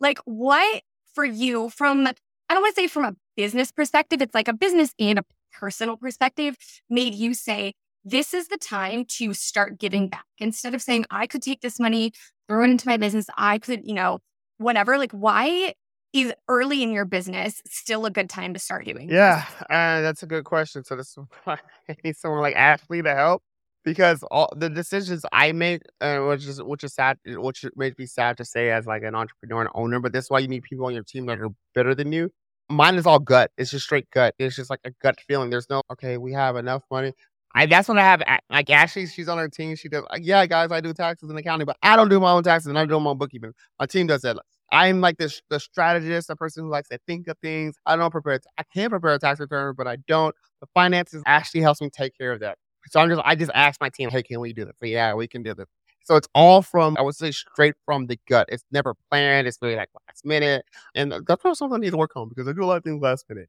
Like 0.01 0.19
what 0.25 0.83
for 1.15 1.25
you 1.25 1.71
from 1.71 2.07
I 2.07 2.55
don't 2.55 2.63
want 2.63 2.77
to 2.77 2.83
say 2.83 2.87
from 2.87 3.05
a 3.05 3.15
business 3.37 3.73
perspective, 3.73 4.23
it's 4.23 4.35
like 4.35 4.49
a 4.49 4.53
business 4.53 4.95
and 4.99 5.19
a 5.19 5.25
personal 5.53 5.97
perspective 5.97 6.57
made 6.89 7.15
you 7.15 7.35
say, 7.35 7.73
this 8.05 8.33
is 8.33 8.47
the 8.49 8.59
time 8.59 9.05
to 9.05 9.35
start 9.35 9.79
giving 9.81 10.09
back 10.09 10.27
instead 10.39 10.75
of 10.75 10.81
saying, 10.81 11.07
I 11.11 11.27
could 11.27 11.43
take 11.43 11.61
this 11.61 11.81
money, 11.81 12.13
throw 12.49 12.65
it 12.65 12.71
into 12.71 12.89
my 12.89 12.97
business. 12.97 13.27
I 13.37 13.59
could, 13.59 13.83
you 13.85 13.95
know, 13.95 14.21
whatever. 14.59 14.99
Like, 14.99 15.13
why 15.13 15.75
is 16.13 16.33
early 16.49 16.83
in 16.83 16.93
your 16.93 17.05
business 17.05 17.63
still 17.67 18.07
a 18.07 18.11
good 18.11 18.31
time 18.31 18.55
to 18.55 18.61
start 18.61 18.85
doing? 18.87 19.09
Yeah, 19.11 19.45
uh, 19.71 20.01
that's 20.01 20.23
a 20.23 20.27
good 20.27 20.45
question. 20.45 20.85
So 20.85 20.97
this 20.97 21.09
is 21.09 21.19
why 21.45 21.59
I 21.89 21.97
need 22.05 22.17
someone 22.17 22.41
like 22.41 22.57
Ashley 22.57 23.03
to 23.03 23.15
help 23.15 23.43
because 23.85 24.23
all 24.31 24.53
the 24.57 24.69
decisions 24.69 25.25
I 25.33 25.53
make, 25.53 25.83
uh, 26.01 26.19
which 26.21 26.47
is 26.47 26.63
which 26.63 26.85
is 26.85 26.95
sad, 26.95 27.19
which 27.25 27.65
makes 27.77 27.99
me 27.99 28.07
sad 28.07 28.37
to 28.39 28.45
say 28.45 28.71
as 28.71 28.87
like 28.87 29.03
an 29.03 29.15
entrepreneur 29.15 29.63
and 29.63 29.71
owner. 29.75 30.01
But 30.01 30.13
that's 30.13 30.31
why 30.31 30.41
you 30.41 30.49
need 30.49 30.65
people 30.65 30.87
on 30.87 30.95
your 30.95 31.05
team 31.05 31.27
that 31.27 31.41
are 31.41 31.51
better 31.75 31.95
than 31.95 32.13
you. 32.13 32.31
Mine 32.69 32.97
is 32.97 33.07
all 33.07 33.21
gut. 33.21 33.53
It's 33.57 33.71
just 33.71 33.85
straight 33.85 34.11
gut. 34.11 34.35
It's 34.39 34.57
just 34.57 34.71
like 34.71 34.81
a 34.85 34.91
gut 35.03 35.21
feeling. 35.29 35.51
There's 35.51 35.71
no 35.71 35.83
okay. 35.93 36.19
We 36.19 36.33
have 36.33 36.57
enough 36.57 36.83
money. 36.91 37.13
I, 37.57 37.65
that's 37.65 37.89
what 37.89 37.97
I 37.97 38.03
have. 38.03 38.23
Like 38.51 38.69
Ashley, 38.69 39.07
she's 39.07 39.29
on 39.29 39.39
her 39.39 39.49
team. 39.49 39.75
She 39.77 39.89
does. 39.89 40.05
Like, 40.11 40.21
yeah, 40.23 40.45
guys, 40.45 40.71
I 40.71 40.83
do 40.83 40.93
taxes 40.93 41.31
and 41.31 41.39
accounting, 41.39 41.65
but 41.65 41.79
I 41.83 41.97
don't 41.97 42.11
do 42.11 42.21
my 42.21 42.31
own 42.31 42.43
taxes 42.43 42.67
and 42.69 42.79
I 42.79 42.85
do 42.85 43.01
my 43.01 43.11
own 43.11 43.19
bookkeeping. 43.19 43.55
My 43.81 43.87
team 43.87 44.07
does 44.07 44.21
that. 44.23 44.37
I'm 44.73 45.01
like 45.01 45.17
this 45.17 45.41
the 45.49 45.59
strategist, 45.59 46.29
the 46.29 46.37
person 46.37 46.65
who 46.65 46.71
likes 46.71 46.89
to 46.91 46.99
think 47.07 47.29
of 47.29 47.39
things. 47.39 47.77
I 47.87 47.97
don't 47.97 48.11
prepare. 48.11 48.41
I 48.59 48.63
can 48.75 48.91
prepare 48.91 49.15
a 49.15 49.19
tax 49.19 49.41
return, 49.41 49.75
but 49.77 49.87
I 49.87 49.97
don't. 50.07 50.35
The 50.61 50.67
finances 50.75 51.23
Ashley 51.25 51.63
helps 51.63 51.81
me 51.81 51.89
take 51.89 52.17
care 52.19 52.33
of 52.33 52.41
that. 52.41 52.59
So 52.91 53.01
I'm 53.01 53.09
just 53.09 53.23
I 53.25 53.35
just 53.35 53.51
ask 53.55 53.81
my 53.81 53.89
team, 53.89 54.11
hey, 54.11 54.23
can 54.23 54.39
we 54.39 54.53
do 54.53 54.67
this? 54.67 54.75
Yeah, 54.83 55.15
we 55.15 55.27
can 55.27 55.43
do 55.43 55.55
this. 55.55 55.67
So 56.05 56.17
it's 56.17 56.29
all 56.35 56.61
from 56.61 56.97
I 56.99 57.03
would 57.03 57.15
say 57.15 57.31
straight 57.31 57.75
from 57.87 58.07
the 58.07 58.19
gut. 58.29 58.49
It's 58.53 58.65
never 58.71 58.95
planned. 59.11 59.47
It's 59.47 59.57
really 59.63 59.77
like 59.77 59.89
last 60.07 60.27
minute, 60.27 60.67
and 60.95 61.11
uh, 61.11 61.21
that's 61.27 61.41
probably 61.41 61.57
something 61.57 61.77
I 61.77 61.81
need 61.81 61.91
to 61.91 61.97
work 61.97 62.17
on 62.17 62.29
because 62.29 62.47
I 62.47 62.53
do 62.53 62.65
a 62.65 62.67
lot 62.67 62.77
of 62.77 62.85
things 62.85 63.01
last 63.01 63.25
minute. 63.31 63.49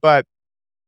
But 0.00 0.26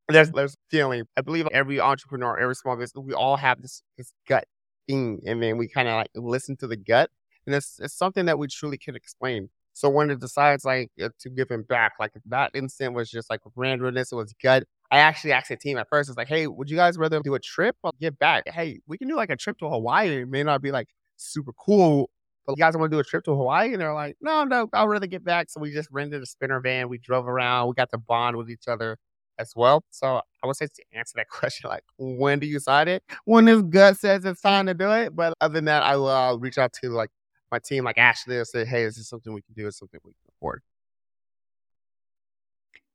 there's 0.08 0.30
there's 0.32 0.56
feeling. 0.70 1.04
I 1.16 1.20
believe 1.22 1.46
every 1.52 1.80
entrepreneur, 1.80 2.38
every 2.38 2.54
small 2.54 2.76
business, 2.76 3.04
we 3.04 3.14
all 3.14 3.36
have 3.36 3.62
this 3.62 3.82
this 3.96 4.12
gut 4.28 4.44
thing, 4.88 5.20
and 5.26 5.42
then 5.42 5.58
we 5.58 5.68
kind 5.68 5.88
of 5.88 5.94
like 5.94 6.10
listen 6.14 6.56
to 6.58 6.66
the 6.66 6.76
gut, 6.76 7.10
and 7.46 7.54
it's 7.54 7.78
it's 7.80 7.94
something 7.94 8.26
that 8.26 8.38
we 8.38 8.48
truly 8.48 8.78
can 8.78 8.96
explain. 8.96 9.48
So 9.74 9.88
when 9.88 10.10
it 10.10 10.20
decides 10.20 10.64
like 10.64 10.90
uh, 11.02 11.08
to 11.20 11.30
give 11.30 11.50
him 11.50 11.62
back, 11.62 11.92
like 11.98 12.12
that 12.26 12.50
instant 12.54 12.94
was 12.94 13.10
just 13.10 13.30
like 13.30 13.40
randomness, 13.56 14.12
it 14.12 14.16
was 14.16 14.34
gut. 14.42 14.64
I 14.90 14.98
actually 14.98 15.32
asked 15.32 15.48
the 15.48 15.56
team 15.56 15.78
at 15.78 15.88
first, 15.88 16.10
it's 16.10 16.18
like, 16.18 16.28
hey, 16.28 16.46
would 16.46 16.68
you 16.68 16.76
guys 16.76 16.98
rather 16.98 17.20
do 17.20 17.34
a 17.34 17.40
trip 17.40 17.76
or 17.82 17.92
give 17.98 18.18
back? 18.18 18.44
Hey, 18.46 18.80
we 18.86 18.98
can 18.98 19.08
do 19.08 19.16
like 19.16 19.30
a 19.30 19.36
trip 19.36 19.58
to 19.58 19.70
Hawaii. 19.70 20.22
It 20.22 20.28
may 20.28 20.42
not 20.42 20.60
be 20.60 20.70
like 20.70 20.88
super 21.16 21.52
cool, 21.54 22.10
but 22.46 22.52
you 22.58 22.62
guys 22.62 22.76
want 22.76 22.90
to 22.92 22.96
do 22.96 23.00
a 23.00 23.04
trip 23.04 23.24
to 23.24 23.34
Hawaii? 23.34 23.72
And 23.72 23.80
they're 23.80 23.94
like, 23.94 24.16
no, 24.20 24.44
no, 24.44 24.68
I'll 24.74 24.88
rather 24.88 25.06
get 25.06 25.24
back. 25.24 25.48
So 25.48 25.60
we 25.60 25.72
just 25.72 25.88
rented 25.90 26.22
a 26.22 26.26
Sprinter 26.26 26.60
van. 26.60 26.90
We 26.90 26.98
drove 26.98 27.26
around. 27.26 27.68
We 27.68 27.74
got 27.74 27.90
to 27.92 27.98
bond 27.98 28.36
with 28.36 28.50
each 28.50 28.68
other 28.68 28.98
as 29.42 29.52
well. 29.54 29.84
So 29.90 30.22
I 30.42 30.46
would 30.46 30.56
say 30.56 30.66
to 30.66 30.82
answer 30.94 31.12
that 31.16 31.28
question, 31.30 31.68
like, 31.68 31.84
when 31.98 32.38
do 32.38 32.46
you 32.46 32.54
decide 32.54 32.88
it? 32.88 33.02
When 33.24 33.46
his 33.46 33.62
gut 33.62 33.98
says 33.98 34.24
it's 34.24 34.40
time 34.40 34.66
to 34.66 34.74
do 34.74 34.90
it. 34.90 35.14
But 35.14 35.34
other 35.40 35.54
than 35.54 35.66
that, 35.66 35.82
I 35.82 35.96
will 35.96 36.08
uh, 36.08 36.36
reach 36.36 36.56
out 36.56 36.72
to 36.82 36.88
like 36.90 37.10
my 37.50 37.58
team, 37.58 37.84
like 37.84 37.98
Ashley, 37.98 38.38
and 38.38 38.46
say, 38.46 38.64
hey, 38.64 38.84
is 38.84 38.96
this 38.96 39.08
something 39.08 39.32
we 39.32 39.42
can 39.42 39.54
do? 39.54 39.66
Is 39.66 39.76
something 39.76 40.00
we 40.02 40.12
can 40.12 40.32
afford? 40.36 40.62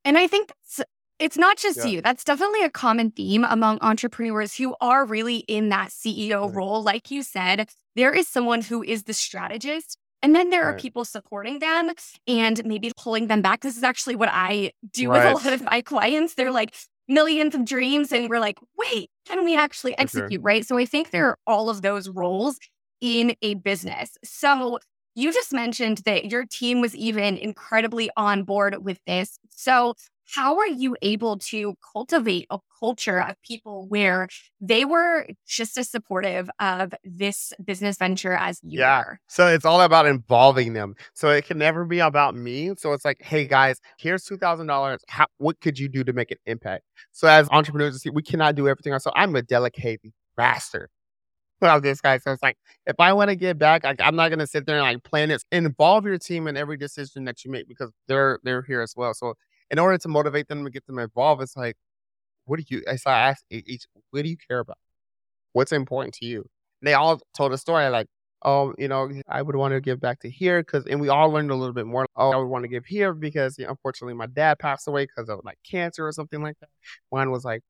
And 0.04 0.18
I 0.18 0.26
think 0.28 0.52
it's 1.20 1.38
not 1.38 1.58
just 1.58 1.80
yeah. 1.80 1.86
you. 1.86 2.02
That's 2.02 2.24
definitely 2.24 2.64
a 2.64 2.70
common 2.70 3.12
theme 3.12 3.44
among 3.44 3.80
entrepreneurs 3.82 4.56
who 4.56 4.76
are 4.82 5.06
really 5.06 5.38
in 5.48 5.70
that 5.70 5.90
CEO 5.90 6.46
right. 6.46 6.56
role. 6.56 6.82
Like 6.82 7.12
you 7.12 7.24
said, 7.24 7.70
there 7.96 8.14
is 8.14 8.28
someone 8.28 8.62
who 8.62 8.84
is 8.84 9.04
the 9.04 9.14
strategist, 9.14 9.98
and 10.22 10.36
then 10.36 10.50
there 10.50 10.66
right. 10.66 10.76
are 10.76 10.78
people 10.78 11.06
supporting 11.06 11.60
them 11.60 11.92
and 12.28 12.66
maybe 12.66 12.92
pulling 12.98 13.28
them 13.28 13.42
back. 13.42 13.62
This 13.62 13.78
is 13.78 13.84
actually 13.84 14.16
what 14.16 14.30
I 14.32 14.72
do 14.92 15.10
right. 15.10 15.34
with 15.34 15.44
a 15.44 15.46
lot 15.46 15.54
of 15.54 15.64
my 15.64 15.82
clients. 15.82 16.34
They're 16.34 16.52
like 16.52 16.76
millions 17.08 17.56
of 17.56 17.66
dreams, 17.66 18.12
and 18.12 18.30
we're 18.30 18.40
like, 18.40 18.60
wait, 18.78 19.10
can 19.26 19.46
we 19.46 19.56
actually 19.56 19.98
execute? 19.98 20.42
Right. 20.44 20.66
So 20.66 20.78
I 20.78 20.86
think 20.86 21.12
there 21.12 21.28
are 21.28 21.38
all 21.48 21.70
of 21.70 21.82
those 21.82 22.10
roles 22.10 22.58
in 23.00 23.36
a 23.42 23.54
business. 23.56 24.18
So 24.24 24.80
you 25.16 25.34
just 25.34 25.54
mentioned 25.54 26.00
that 26.06 26.26
your 26.26 26.46
team 26.46 26.82
was 26.82 26.96
even 26.96 27.38
incredibly 27.38 28.10
on 28.18 28.44
board 28.44 28.84
with 28.84 29.00
this. 29.08 29.40
So 29.50 29.96
how 30.34 30.58
are 30.58 30.68
you 30.68 30.96
able 31.02 31.38
to 31.40 31.76
cultivate 31.94 32.48
a 32.50 32.60
culture 32.80 33.22
of 33.22 33.36
people 33.42 33.88
where 33.88 34.28
they 34.62 34.86
were 34.86 35.28
just 35.48 35.78
as 35.78 35.90
supportive 35.90 36.50
of 36.60 36.94
this 37.04 37.54
business 37.64 37.98
venture 37.98 38.34
as 38.34 38.60
you 38.64 38.80
yeah. 38.80 39.00
were? 39.00 39.20
So 39.28 39.48
it's 39.48 39.66
all 39.66 39.82
about 39.82 40.06
involving 40.06 40.74
them. 40.74 40.96
So 41.14 41.30
it 41.30 41.46
can 41.46 41.58
never 41.58 41.86
be 41.86 42.00
about 42.00 42.36
me. 42.36 42.74
So 42.78 42.94
it's 42.94 43.06
like, 43.06 43.22
hey 43.22 43.48
guys, 43.48 43.80
here's 43.98 44.24
two 44.24 44.38
thousand 44.38 44.68
dollars. 44.68 45.02
What 45.38 45.60
could 45.62 45.80
you 45.80 45.88
do 45.88 46.04
to 46.04 46.14
make 46.14 46.32
an 46.32 46.38
impact? 46.46 46.84
So 47.12 47.28
as 47.28 47.48
entrepreneurs, 47.52 48.04
we 48.12 48.22
cannot 48.22 48.56
do 48.56 48.68
everything. 48.68 48.98
So 49.00 49.12
I'm 49.16 49.36
a 49.36 49.42
delicate 49.42 50.02
bastard 50.36 50.90
of 51.62 51.82
this 51.82 52.02
guy. 52.02 52.20
So 52.20 52.32
it's 52.32 52.44
like, 52.44 52.58
if 52.86 53.00
I 53.00 53.14
want 53.14 53.32
to 53.32 53.36
get 53.36 53.58
back, 53.58 53.84
like, 53.84 54.00
I'm 54.00 54.16
not 54.16 54.30
gonna 54.30 54.46
sit 54.46 54.68
there 54.68 54.78
and 54.78 54.84
like 54.84 55.04
plan 55.04 55.32
it. 55.32 55.44
Involve 55.52 56.06
your 56.06 56.20
team 56.20 56.48
in 56.48 56.56
every 56.56 56.78
decision 56.78 57.24
that 57.26 57.44
you 57.44 57.50
make 57.50 57.68
because 57.68 57.92
they're 58.08 58.40
they're 58.44 58.62
here 58.62 58.82
as 58.82 58.94
well. 58.96 59.16
So 59.16 59.34
in 59.72 59.80
order 59.80 59.98
to 59.98 60.08
motivate 60.08 60.48
them 60.48 60.64
to 60.64 60.70
get 60.70 60.86
them 60.88 61.00
involved, 61.00 61.42
it's 61.42 61.58
like, 61.58 61.76
what 62.46 62.60
do 62.60 62.66
you? 62.70 62.84
So 62.98 63.10
I 63.12 63.30
asked 63.30 63.46
each, 63.50 63.86
what 64.12 64.24
do 64.24 64.30
you 64.30 64.38
care 64.38 64.60
about? 64.60 64.78
What's 65.54 65.72
important 65.72 66.16
to 66.16 66.26
you? 66.26 66.40
And 66.82 66.88
they 66.88 66.94
all 66.94 67.20
told 67.36 67.54
a 67.54 67.58
story 67.58 67.88
like, 67.90 68.08
oh, 68.44 68.74
you 68.78 68.88
know, 68.88 69.10
I 69.28 69.42
would 69.42 69.56
want 69.56 69.74
to 69.74 69.82
give 69.82 70.00
back 70.00 70.20
to 70.22 70.30
here 70.30 70.62
because, 70.62 70.86
and 70.86 71.02
we 71.02 71.10
all 71.10 71.30
learned 71.30 71.52
a 71.52 71.56
little 71.56 71.74
bit 71.74 71.88
more. 71.88 72.06
Oh, 72.16 72.32
I 72.32 72.38
would 72.38 72.48
want 72.48 72.64
to 72.64 72.70
give 72.70 72.86
here 72.86 73.14
because 73.14 73.58
you 73.58 73.66
know, 73.66 73.72
unfortunately 73.72 74.14
my 74.14 74.28
dad 74.28 74.60
passed 74.60 74.88
away 74.88 75.06
because 75.06 75.30
of 75.30 75.42
like 75.44 75.58
cancer 75.70 76.08
or 76.08 76.12
something 76.12 76.42
like 76.42 76.58
that. 76.62 76.70
One 77.10 77.32
was 77.32 77.44
like, 77.44 77.62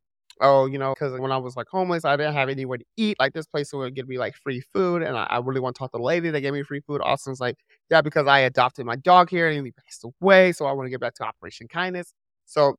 oh, 0.41 0.65
you 0.67 0.78
know, 0.78 0.93
because 0.93 1.19
when 1.19 1.32
I 1.32 1.38
was 1.38 1.56
like 1.56 1.67
homeless, 1.69 2.06
I 2.06 2.15
didn't 2.17 2.34
have 2.34 2.50
anywhere 2.50 2.78
to 2.78 2.86
eat. 2.97 3.17
Like 3.19 3.34
this 3.34 3.47
place 3.47 3.71
would 3.73 3.95
give 3.95 4.08
me 4.08 4.17
like 4.17 4.36
free 4.36 4.62
food, 4.73 5.02
and 5.04 5.17
I, 5.17 5.23
I 5.26 5.38
really 5.39 5.60
want 5.60 5.76
to 5.76 5.80
talk 5.80 5.91
to 5.91 5.97
the 5.97 6.04
lady 6.04 6.30
that 6.32 6.41
gave 6.41 6.54
me 6.54 6.63
free 6.63 6.82
food. 6.82 7.02
Austin's 7.04 7.39
like, 7.39 7.56
yeah, 7.89 8.02
because 8.02 8.28
I 8.28 8.39
adopted 8.39 8.86
my 8.86 8.95
dog 8.97 9.30
here 9.30 9.50
and 9.50 9.65
he 9.65 9.71
passed 9.71 10.06
away, 10.21 10.52
so 10.54 10.65
I 10.65 10.71
want 10.73 10.86
to 10.88 10.89
get 10.91 11.00
back 11.02 11.15
to 11.15 11.23
Operation 11.23 11.67
Kindness. 11.67 12.13
So 12.45 12.76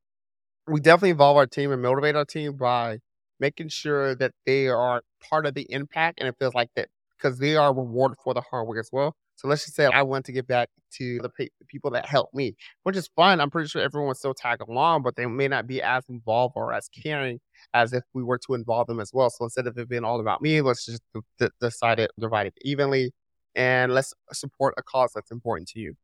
we 0.67 0.79
definitely 0.79 1.11
involve 1.11 1.37
our 1.37 1.47
team 1.47 1.71
and 1.71 1.81
motivate 1.81 2.15
our 2.15 2.25
team 2.25 2.53
by 2.57 2.99
making 3.39 3.69
sure 3.69 4.15
that 4.15 4.33
they 4.45 4.67
are 4.67 5.01
part 5.29 5.45
of 5.45 5.53
the 5.55 5.71
impact, 5.71 6.19
and 6.19 6.27
it 6.29 6.35
feels 6.39 6.53
like 6.53 6.69
that 6.75 6.89
because 7.17 7.39
they 7.39 7.55
are 7.55 7.73
rewarded 7.73 8.17
for 8.23 8.33
the 8.33 8.41
hard 8.41 8.67
work 8.67 8.79
as 8.79 8.89
well. 8.91 9.15
So 9.39 9.47
let's 9.47 9.63
just 9.65 9.75
say 9.75 9.85
I 9.85 10.01
want 10.03 10.25
to 10.25 10.31
get 10.31 10.47
back 10.47 10.69
to 10.97 11.19
the, 11.19 11.29
the 11.37 11.65
people 11.67 11.91
that 11.91 12.05
helped 12.05 12.33
me, 12.35 12.55
which 12.83 12.97
is 12.97 13.09
fun. 13.15 13.39
I'm 13.39 13.49
pretty 13.49 13.69
sure 13.69 13.81
everyone 13.81 14.15
still 14.15 14.33
tag 14.33 14.61
along, 14.61 15.03
but 15.03 15.15
they 15.15 15.25
may 15.25 15.47
not 15.47 15.67
be 15.67 15.81
as 15.81 16.03
involved 16.09 16.53
or 16.57 16.73
as 16.73 16.89
caring 16.89 17.39
as 17.73 17.93
if 17.93 18.03
we 18.13 18.23
were 18.23 18.37
to 18.39 18.53
involve 18.53 18.87
them 18.87 18.99
as 18.99 19.11
well. 19.13 19.29
So 19.29 19.45
instead 19.45 19.67
of 19.67 19.77
it 19.77 19.89
being 19.89 20.03
all 20.03 20.19
about 20.19 20.41
me, 20.41 20.61
let's 20.61 20.85
just 20.85 21.01
d- 21.39 21.47
decide 21.61 21.99
it, 21.99 22.11
divide 22.19 22.47
it 22.47 22.53
evenly, 22.61 23.11
and 23.55 23.93
let's 23.93 24.13
support 24.33 24.73
a 24.77 24.83
cause 24.83 25.11
that's 25.15 25.31
important 25.31 25.69
to 25.69 25.79
you. 25.79 25.95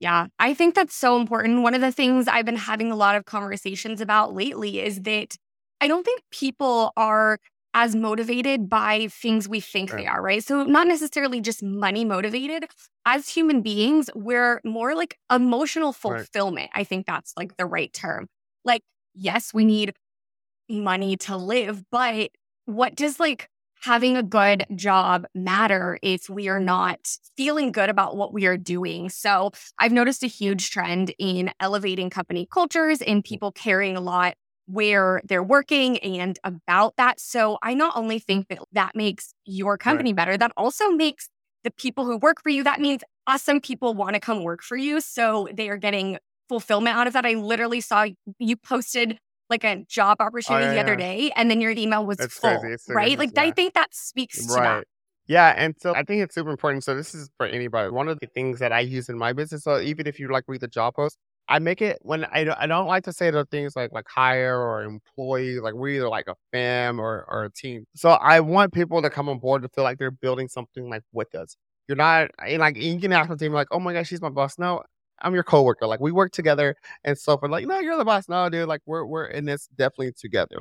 Yeah, 0.00 0.28
I 0.38 0.54
think 0.54 0.74
that's 0.74 0.94
so 0.94 1.20
important. 1.20 1.62
One 1.62 1.74
of 1.74 1.82
the 1.82 1.92
things 1.92 2.26
I've 2.26 2.46
been 2.46 2.56
having 2.56 2.90
a 2.90 2.96
lot 2.96 3.16
of 3.16 3.26
conversations 3.26 4.00
about 4.00 4.34
lately 4.34 4.80
is 4.80 5.02
that 5.02 5.36
I 5.80 5.88
don't 5.88 6.04
think 6.04 6.22
people 6.30 6.92
are 6.96 7.38
as 7.74 7.94
motivated 7.94 8.68
by 8.68 9.08
things 9.08 9.48
we 9.48 9.60
think 9.60 9.92
right. 9.92 10.02
they 10.02 10.06
are, 10.06 10.20
right? 10.20 10.44
So, 10.44 10.64
not 10.64 10.86
necessarily 10.86 11.40
just 11.40 11.62
money 11.62 12.04
motivated. 12.04 12.66
As 13.06 13.28
human 13.28 13.62
beings, 13.62 14.10
we're 14.14 14.60
more 14.64 14.94
like 14.94 15.16
emotional 15.32 15.92
fulfillment. 15.92 16.70
Right. 16.74 16.80
I 16.80 16.84
think 16.84 17.06
that's 17.06 17.32
like 17.36 17.56
the 17.56 17.66
right 17.66 17.92
term. 17.92 18.28
Like, 18.64 18.82
yes, 19.14 19.54
we 19.54 19.64
need 19.64 19.94
money 20.68 21.16
to 21.16 21.36
live, 21.36 21.82
but 21.90 22.30
what 22.66 22.94
does 22.94 23.18
like 23.18 23.48
having 23.82 24.16
a 24.16 24.22
good 24.22 24.66
job 24.74 25.26
matter 25.34 25.98
if 26.02 26.28
we 26.28 26.48
are 26.48 26.60
not 26.60 26.98
feeling 27.36 27.72
good 27.72 27.88
about 27.88 28.16
what 28.16 28.32
we 28.32 28.46
are 28.46 28.56
doing. 28.56 29.08
So 29.08 29.52
I've 29.78 29.92
noticed 29.92 30.22
a 30.22 30.26
huge 30.26 30.70
trend 30.70 31.14
in 31.18 31.50
elevating 31.60 32.10
company 32.10 32.46
cultures 32.52 33.00
and 33.00 33.22
mm. 33.22 33.26
people 33.26 33.52
caring 33.52 33.96
a 33.96 34.00
lot 34.00 34.34
where 34.72 35.20
they're 35.24 35.42
working 35.42 35.98
and 35.98 36.38
about 36.44 36.96
that. 36.96 37.20
So 37.20 37.58
I 37.62 37.74
not 37.74 37.96
only 37.96 38.18
hmm. 38.18 38.24
think 38.26 38.48
that 38.48 38.58
that 38.72 38.94
makes 38.94 39.34
your 39.44 39.76
company 39.76 40.10
right. 40.10 40.16
better, 40.16 40.36
that 40.36 40.52
also 40.56 40.90
makes 40.90 41.28
the 41.62 41.70
people 41.70 42.04
who 42.06 42.16
work 42.16 42.42
for 42.42 42.48
you, 42.48 42.64
that 42.64 42.80
means 42.80 43.02
awesome 43.26 43.60
people 43.60 43.94
want 43.94 44.14
to 44.14 44.20
come 44.20 44.42
work 44.42 44.62
for 44.62 44.76
you. 44.76 45.00
So 45.00 45.48
they 45.52 45.68
are 45.68 45.76
getting 45.76 46.18
fulfillment 46.48 46.96
out 46.96 47.06
of 47.06 47.12
that. 47.12 47.26
I 47.26 47.34
literally 47.34 47.80
saw 47.80 48.06
you 48.38 48.56
posted 48.56 49.18
like 49.50 49.64
a 49.64 49.84
job 49.88 50.18
oh, 50.20 50.26
opportunity 50.26 50.66
oh, 50.66 50.68
yeah, 50.68 50.74
the 50.74 50.80
other 50.80 50.92
yeah. 50.92 51.14
day 51.14 51.32
and 51.36 51.50
then 51.50 51.60
your 51.60 51.72
email 51.72 52.06
was 52.06 52.18
it's 52.20 52.38
full, 52.38 52.62
right? 52.88 53.18
Like 53.18 53.32
yeah. 53.34 53.42
I 53.42 53.50
think 53.50 53.74
that 53.74 53.94
speaks 53.94 54.46
to 54.46 54.54
that. 54.54 54.84
Yeah, 55.26 55.54
and 55.56 55.76
so 55.78 55.94
I 55.94 56.02
think 56.02 56.22
it's 56.22 56.34
super 56.34 56.50
important. 56.50 56.82
So 56.82 56.96
this 56.96 57.14
is 57.14 57.30
for 57.36 57.46
anybody. 57.46 57.88
One 57.90 58.08
of 58.08 58.18
the 58.18 58.26
things 58.26 58.58
that 58.58 58.72
I 58.72 58.80
use 58.80 59.08
in 59.08 59.16
my 59.16 59.32
business. 59.32 59.62
So 59.62 59.78
even 59.78 60.08
if 60.08 60.18
you 60.18 60.26
like 60.28 60.42
read 60.48 60.60
the 60.60 60.66
job 60.66 60.94
post, 60.96 61.18
I 61.50 61.58
make 61.58 61.82
it 61.82 61.98
when 62.02 62.24
I 62.26 62.44
don't, 62.44 62.58
I 62.58 62.68
don't 62.68 62.86
like 62.86 63.02
to 63.04 63.12
say 63.12 63.32
the 63.32 63.44
things 63.46 63.74
like 63.74 63.90
like 63.92 64.06
hire 64.08 64.56
or 64.56 64.84
employee. 64.84 65.58
Like 65.58 65.74
we're 65.74 65.88
either 65.96 66.08
like 66.08 66.28
a 66.28 66.36
fam 66.52 67.00
or 67.00 67.26
or 67.28 67.44
a 67.44 67.50
team. 67.50 67.86
So 67.96 68.10
I 68.10 68.38
want 68.38 68.72
people 68.72 69.02
to 69.02 69.10
come 69.10 69.28
on 69.28 69.40
board 69.40 69.62
to 69.62 69.68
feel 69.68 69.82
like 69.82 69.98
they're 69.98 70.12
building 70.12 70.48
something 70.48 70.88
like 70.88 71.02
with 71.12 71.34
us. 71.34 71.56
You're 71.88 71.96
not 71.96 72.30
like 72.38 72.76
you 72.76 73.00
can 73.00 73.12
ask 73.12 73.28
the 73.28 73.36
team 73.36 73.52
like, 73.52 73.66
oh 73.72 73.80
my 73.80 73.92
gosh, 73.92 74.06
she's 74.08 74.22
my 74.22 74.28
boss. 74.28 74.58
No, 74.60 74.84
I'm 75.22 75.34
your 75.34 75.42
coworker. 75.42 75.88
Like 75.88 75.98
we 76.00 76.12
work 76.12 76.30
together 76.30 76.76
and 77.04 77.18
so 77.18 77.36
forth. 77.36 77.50
Like, 77.50 77.66
no, 77.66 77.80
you're 77.80 77.98
the 77.98 78.04
boss. 78.04 78.28
No, 78.28 78.48
dude, 78.48 78.68
like 78.68 78.82
we're 78.86 79.04
we're 79.04 79.26
in 79.26 79.44
this 79.44 79.68
definitely 79.76 80.12
together. 80.12 80.58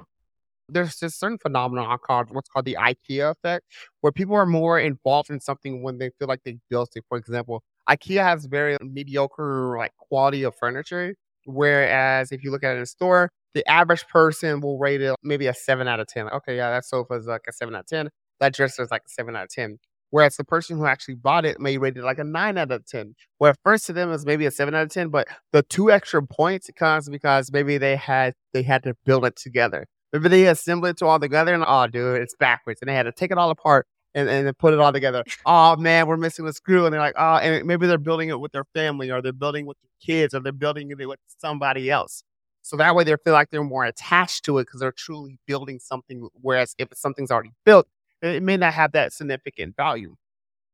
There's 0.70 0.96
just 0.96 1.20
certain 1.20 1.38
phenomena 1.38 1.98
called 2.00 2.32
what's 2.32 2.50
called 2.50 2.66
the 2.66 2.78
IKEA 2.80 3.32
effect, 3.32 3.66
where 4.02 4.12
people 4.12 4.36
are 4.36 4.48
more 4.48 4.80
involved 4.80 5.30
in 5.30 5.40
something 5.40 5.84
when 5.84 6.00
they 6.00 6.10
feel 6.18 6.28
like 6.28 6.42
they 6.44 6.58
built 6.70 6.92
it. 6.96 7.06
For 7.10 7.18
example, 7.20 7.64
IKEA 7.88 8.24
has 8.24 8.46
very 8.46 8.78
mediocre 8.82 9.76
like 9.78 9.96
quality 9.98 10.44
of 10.44 10.56
furniture. 10.56 11.16
Whereas 11.46 12.32
if 12.32 12.44
you 12.44 12.52
look 12.52 12.64
at 12.64 12.74
it 12.74 12.78
in 12.78 12.84
a 12.84 12.86
store, 12.86 13.30
the 13.54 13.68
average 13.68 14.08
person 14.08 14.62
will 14.62 14.78
rate 14.78 15.02
it 15.02 15.16
maybe 15.24 15.48
a 15.48 15.54
seven 15.54 15.88
out 15.88 16.00
of 16.00 16.08
ten. 16.08 16.30
Okay, 16.30 16.58
yeah, 16.58 16.70
that 16.70 16.86
sofa 16.86 17.16
is 17.16 17.26
like 17.26 17.42
a 17.48 17.54
seven 17.54 17.76
out 17.76 17.82
of 17.82 17.88
ten. 17.88 18.10
That 18.40 18.54
dresser 18.54 18.84
is 18.84 18.92
like 18.92 19.04
a 19.06 19.10
seven 19.10 19.36
out 19.36 19.44
of 19.44 19.50
ten. 19.50 19.80
Whereas 20.12 20.38
the 20.38 20.44
person 20.44 20.78
who 20.78 20.86
actually 20.86 21.16
bought 21.16 21.46
it 21.46 21.60
may 21.60 21.78
rate 21.78 21.96
it 21.96 22.04
like 22.04 22.18
a 22.18 22.24
nine 22.24 22.58
out 22.58 22.72
of 22.72 22.86
10. 22.86 23.16
Where 23.38 23.54
first 23.64 23.86
to 23.88 23.94
them 23.94 24.12
is 24.12 24.26
maybe 24.26 24.46
a 24.46 24.52
seven 24.52 24.74
out 24.74 24.84
of 24.84 24.90
10, 24.90 25.10
but 25.10 25.28
the 25.52 25.62
two 25.64 25.92
extra 25.92 26.26
points 26.26 26.70
comes 26.76 27.10
because 27.10 27.52
maybe 27.52 27.78
they 27.78 27.96
had 27.96 28.34
they 28.54 28.64
had 28.64 28.84
to 28.84 28.96
build 29.06 29.26
it 29.26 29.36
together. 29.36 29.86
Maybe 30.12 30.30
they 30.30 30.48
assembled 30.48 30.90
it 30.90 31.04
all 31.04 31.20
together 31.20 31.54
and 31.54 31.64
oh 31.66 31.88
dude, 31.88 32.22
it's 32.22 32.36
backwards. 32.40 32.82
And 32.82 32.90
they 32.90 32.96
had 32.96 33.04
to 33.04 33.12
take 33.12 33.32
it 33.32 33.38
all 33.38 33.52
apart 33.52 33.86
and, 34.20 34.30
and 34.30 34.48
then 34.48 34.54
put 34.54 34.74
it 34.74 34.80
all 34.80 34.94
together. 34.94 35.24
oh 35.46 35.76
man, 35.76 36.08
we're 36.08 36.18
missing 36.18 36.46
the 36.46 36.54
screw. 36.54 36.86
And 36.86 36.94
they're 36.94 37.02
like, 37.02 37.16
oh, 37.18 37.36
and 37.36 37.66
maybe 37.66 37.88
they're 37.88 37.98
building 37.98 38.30
it 38.30 38.40
with 38.40 38.52
their 38.52 38.66
family 38.74 39.10
or 39.10 39.22
they're 39.22 39.34
building 39.34 39.66
with 39.66 39.78
their 39.82 39.90
kids 40.16 40.34
or 40.34 40.40
they're 40.40 40.52
building 40.52 40.92
it 40.92 41.08
with 41.08 41.20
somebody 41.40 41.90
else. 41.90 42.24
So 42.62 42.78
that 42.78 42.96
way 42.96 43.04
they 43.04 43.16
feel 43.24 43.34
like 43.34 43.50
they're 43.50 43.64
more 43.64 43.86
attached 43.86 44.46
to 44.46 44.58
it 44.60 44.66
because 44.66 44.82
they're 44.82 44.92
truly 44.92 45.40
building 45.48 45.80
something. 45.80 46.28
Whereas 46.42 46.76
if 46.78 46.90
something's 46.94 47.32
already 47.32 47.54
built, 47.66 47.88
it 48.22 48.44
may 48.44 48.58
not 48.58 48.74
have 48.74 48.92
that 48.92 49.14
significant 49.14 49.76
value. 49.76 50.16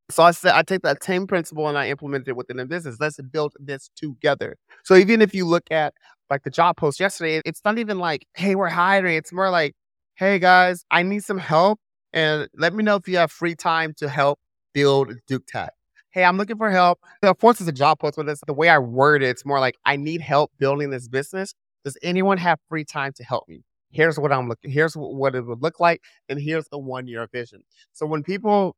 So 0.10 0.24
I 0.24 0.32
said 0.32 0.54
I 0.54 0.62
take 0.62 0.84
that 0.84 1.04
same 1.04 1.26
principle 1.26 1.68
and 1.68 1.78
I 1.78 1.90
implement 1.90 2.28
it 2.28 2.36
within 2.36 2.58
the 2.58 2.66
business. 2.66 2.98
Let's 3.00 3.20
build 3.22 3.54
this 3.60 3.90
together. 3.96 4.56
So 4.84 4.96
even 4.96 5.22
if 5.22 5.34
you 5.34 5.46
look 5.46 5.64
at 5.72 5.94
like 6.30 6.44
the 6.44 6.50
job 6.50 6.78
post 6.78 7.00
yesterday, 7.00 7.42
it's 7.46 7.62
not 7.66 7.78
even 7.80 7.98
like, 7.98 8.28
hey, 8.36 8.56
we're 8.56 8.68
hiring. 8.68 9.16
It's 9.16 9.34
more 9.34 9.50
like, 9.50 9.74
hey 10.16 10.40
guys, 10.40 10.86
I 10.92 11.04
need 11.04 11.24
some 11.24 11.38
help. 11.38 11.80
And 12.16 12.48
let 12.58 12.74
me 12.74 12.84
know 12.84 12.96
if 12.96 13.08
you 13.08 13.18
have 13.18 13.32
free 13.32 13.56
time 13.56 13.94
to 13.98 14.10
help 14.10 14.40
build 14.74 15.14
Duke 15.28 15.46
Tax. 15.48 15.74
Hey, 16.12 16.24
I'm 16.24 16.38
looking 16.38 16.58
for 16.58 16.72
help. 16.72 17.00
Of 17.24 17.38
course, 17.40 17.60
it's 17.60 17.70
a 17.70 17.74
job 17.74 18.00
post, 18.00 18.16
but 18.16 18.28
it's 18.30 18.42
the 18.48 18.54
way 18.54 18.70
I 18.70 18.80
word 18.80 19.22
it. 19.24 19.30
It's 19.30 19.46
more 19.46 19.60
like 19.60 19.76
I 19.86 19.98
need 19.98 20.22
help 20.22 20.52
building 20.60 20.90
this 20.92 21.08
business. 21.08 21.54
Does 21.84 21.98
anyone 22.02 22.38
have 22.40 22.60
free 22.70 22.86
time 22.86 23.14
to 23.18 23.24
help 23.24 23.48
me? 23.48 23.64
here's 23.96 24.20
what 24.20 24.32
I'm 24.32 24.50
looking, 24.50 24.72
here's 24.72 24.94
what 24.96 25.36
it 25.36 25.46
would 25.46 25.62
look 25.62 25.80
like, 25.80 26.02
and 26.30 26.40
here's 26.40 26.68
the 26.70 26.78
one 26.78 27.08
year 27.08 27.28
vision. 27.32 27.64
So 27.94 28.06
when 28.06 28.24
people 28.24 28.76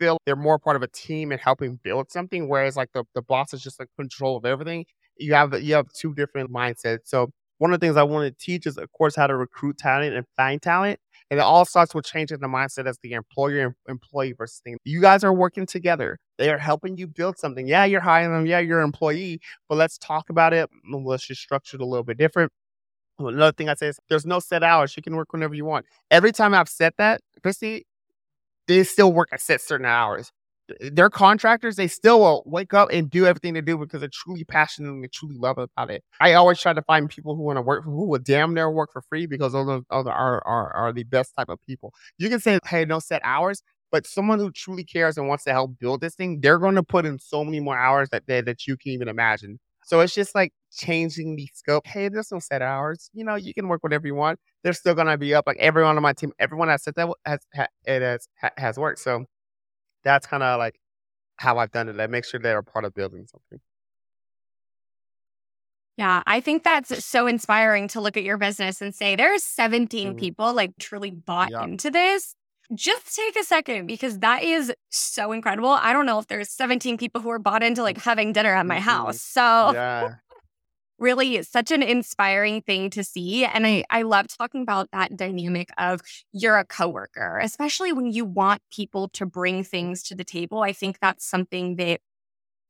feel 0.00 0.18
they're 0.26 0.36
more 0.36 0.58
part 0.58 0.76
of 0.76 0.82
a 0.82 0.88
team 0.88 1.32
and 1.32 1.40
helping 1.40 1.78
build 1.82 2.10
something, 2.10 2.48
whereas 2.48 2.76
like 2.76 2.90
the, 2.92 3.04
the 3.14 3.22
boss 3.22 3.54
is 3.54 3.62
just 3.62 3.78
like 3.80 3.88
control 3.98 4.36
of 4.36 4.44
everything, 4.44 4.84
you 5.18 5.34
have 5.34 5.54
you 5.62 5.74
have 5.74 5.86
two 5.92 6.14
different 6.14 6.52
mindsets. 6.52 7.00
So 7.04 7.30
one 7.58 7.72
of 7.72 7.80
the 7.80 7.86
things 7.86 7.96
I 7.96 8.02
want 8.02 8.26
to 8.28 8.44
teach 8.44 8.66
is 8.66 8.76
of 8.76 8.90
course 8.92 9.16
how 9.16 9.26
to 9.28 9.36
recruit 9.36 9.78
talent 9.78 10.14
and 10.14 10.26
find 10.36 10.60
talent. 10.60 11.00
And 11.30 11.40
it 11.40 11.42
all 11.42 11.64
starts 11.64 11.94
with 11.94 12.04
changing 12.04 12.38
the 12.38 12.46
mindset 12.46 12.86
as 12.86 12.98
the 13.02 13.12
employer 13.12 13.74
employee 13.88 14.32
versus 14.32 14.60
thing. 14.62 14.78
You 14.84 15.00
guys 15.00 15.24
are 15.24 15.32
working 15.32 15.66
together. 15.66 16.18
They 16.38 16.50
are 16.50 16.58
helping 16.58 16.96
you 16.96 17.08
build 17.08 17.36
something. 17.38 17.66
Yeah, 17.66 17.84
you're 17.84 18.00
hiring 18.00 18.32
them. 18.32 18.46
Yeah, 18.46 18.60
you're 18.60 18.78
an 18.78 18.84
employee, 18.84 19.40
but 19.68 19.76
let's 19.76 19.98
talk 19.98 20.30
about 20.30 20.52
it. 20.52 20.70
Mm, 20.88 21.04
let's 21.04 21.26
just 21.26 21.40
structure 21.40 21.76
it 21.76 21.80
a 21.80 21.86
little 21.86 22.04
bit 22.04 22.16
different. 22.16 22.52
Another 23.18 23.52
thing 23.52 23.68
I 23.68 23.74
say 23.74 23.88
is 23.88 23.98
there's 24.08 24.26
no 24.26 24.38
set 24.40 24.62
hours. 24.62 24.96
You 24.96 25.02
can 25.02 25.16
work 25.16 25.32
whenever 25.32 25.54
you 25.54 25.64
want. 25.64 25.86
Every 26.10 26.32
time 26.32 26.54
I've 26.54 26.68
said 26.68 26.92
that, 26.98 27.22
Christy, 27.42 27.86
they 28.68 28.84
still 28.84 29.12
work 29.12 29.30
at 29.32 29.40
set 29.40 29.60
certain 29.60 29.86
hours. 29.86 30.30
They're 30.80 31.10
contractors. 31.10 31.76
They 31.76 31.86
still 31.86 32.20
will 32.20 32.42
wake 32.46 32.74
up 32.74 32.88
and 32.92 33.08
do 33.08 33.26
everything 33.26 33.54
they 33.54 33.60
do 33.60 33.78
because 33.78 34.00
they're 34.00 34.10
truly 34.12 34.44
passionate 34.44 34.90
and 34.90 35.02
they 35.02 35.08
truly 35.08 35.36
love 35.38 35.58
about 35.58 35.90
it. 35.90 36.02
I 36.20 36.34
always 36.34 36.60
try 36.60 36.72
to 36.72 36.82
find 36.82 37.08
people 37.08 37.36
who 37.36 37.42
want 37.42 37.56
to 37.56 37.62
work, 37.62 37.84
for 37.84 37.90
who 37.90 38.06
will 38.06 38.18
damn 38.18 38.54
near 38.54 38.70
work 38.70 38.90
for 38.92 39.02
free 39.02 39.26
because 39.26 39.52
those 39.52 39.68
are, 39.68 39.82
are, 39.90 40.46
are, 40.46 40.72
are 40.72 40.92
the 40.92 41.04
best 41.04 41.34
type 41.36 41.48
of 41.48 41.58
people. 41.66 41.92
You 42.18 42.28
can 42.28 42.40
say, 42.40 42.58
hey, 42.66 42.84
no 42.84 42.98
set 42.98 43.22
hours, 43.24 43.62
but 43.92 44.06
someone 44.06 44.38
who 44.38 44.50
truly 44.50 44.84
cares 44.84 45.16
and 45.16 45.28
wants 45.28 45.44
to 45.44 45.52
help 45.52 45.78
build 45.78 46.00
this 46.00 46.14
thing, 46.14 46.40
they're 46.40 46.58
going 46.58 46.74
to 46.74 46.82
put 46.82 47.06
in 47.06 47.18
so 47.18 47.44
many 47.44 47.60
more 47.60 47.78
hours 47.78 48.08
that 48.10 48.26
they, 48.26 48.40
that 48.40 48.66
you 48.66 48.76
can 48.76 48.92
even 48.92 49.08
imagine. 49.08 49.58
So 49.86 50.00
it's 50.00 50.14
just 50.14 50.34
like 50.34 50.52
changing 50.76 51.36
the 51.36 51.48
scope. 51.54 51.86
Hey, 51.86 52.08
there's 52.08 52.32
no 52.32 52.40
set 52.40 52.60
hours. 52.60 53.08
You 53.14 53.24
know, 53.24 53.36
you 53.36 53.54
can 53.54 53.68
work 53.68 53.84
whatever 53.84 54.04
you 54.08 54.16
want. 54.16 54.40
They're 54.64 54.72
still 54.72 54.96
gonna 54.96 55.16
be 55.16 55.32
up. 55.32 55.46
Like 55.46 55.58
everyone 55.60 55.96
on 55.96 56.02
my 56.02 56.12
team, 56.12 56.32
everyone 56.40 56.66
has 56.68 56.82
said 56.82 56.94
that 56.96 57.08
has 57.24 57.38
it 57.84 58.02
has 58.02 58.28
has 58.56 58.78
worked. 58.78 58.98
So 58.98 59.26
that's 60.06 60.26
kind 60.26 60.42
of 60.42 60.58
like 60.58 60.78
how 61.36 61.58
I've 61.58 61.72
done 61.72 61.88
it. 61.88 62.00
I 62.00 62.06
make 62.06 62.24
sure 62.24 62.40
they're 62.40 62.58
a 62.58 62.64
part 62.64 62.84
of 62.84 62.94
building 62.94 63.26
something. 63.26 63.60
Yeah, 65.98 66.22
I 66.26 66.40
think 66.40 66.62
that's 66.62 67.04
so 67.04 67.26
inspiring 67.26 67.88
to 67.88 68.00
look 68.00 68.16
at 68.16 68.22
your 68.22 68.36
business 68.36 68.80
and 68.82 68.94
say 68.94 69.16
there's 69.16 69.42
17 69.42 70.08
mm-hmm. 70.08 70.18
people 70.18 70.52
like 70.52 70.72
truly 70.78 71.10
bought 71.10 71.50
yeah. 71.50 71.64
into 71.64 71.90
this 71.90 72.34
just 72.74 73.14
take 73.14 73.36
a 73.36 73.44
second 73.44 73.86
because 73.86 74.18
that 74.20 74.42
is 74.42 74.72
so 74.90 75.32
incredible. 75.32 75.70
I 75.70 75.92
don't 75.92 76.06
know 76.06 76.18
if 76.18 76.26
there's 76.26 76.50
17 76.50 76.98
people 76.98 77.20
who 77.20 77.30
are 77.30 77.38
bought 77.38 77.62
into 77.62 77.82
like 77.82 77.98
having 77.98 78.32
dinner 78.32 78.54
at 78.54 78.66
my 78.66 78.80
house. 78.80 79.20
So 79.20 79.40
yeah. 79.72 80.14
Really 80.98 81.42
such 81.42 81.70
an 81.70 81.82
inspiring 81.82 82.62
thing 82.62 82.90
to 82.90 83.04
see. 83.04 83.44
And 83.44 83.66
I, 83.66 83.84
I 83.90 84.02
love 84.02 84.26
talking 84.28 84.62
about 84.62 84.90
that 84.92 85.16
dynamic 85.16 85.68
of 85.78 86.00
you're 86.32 86.56
a 86.56 86.64
coworker, 86.64 87.38
especially 87.42 87.92
when 87.92 88.12
you 88.12 88.24
want 88.24 88.62
people 88.72 89.08
to 89.10 89.26
bring 89.26 89.64
things 89.64 90.02
to 90.04 90.14
the 90.14 90.24
table. 90.24 90.62
I 90.62 90.72
think 90.72 90.98
that's 91.00 91.24
something 91.26 91.76
that 91.76 92.00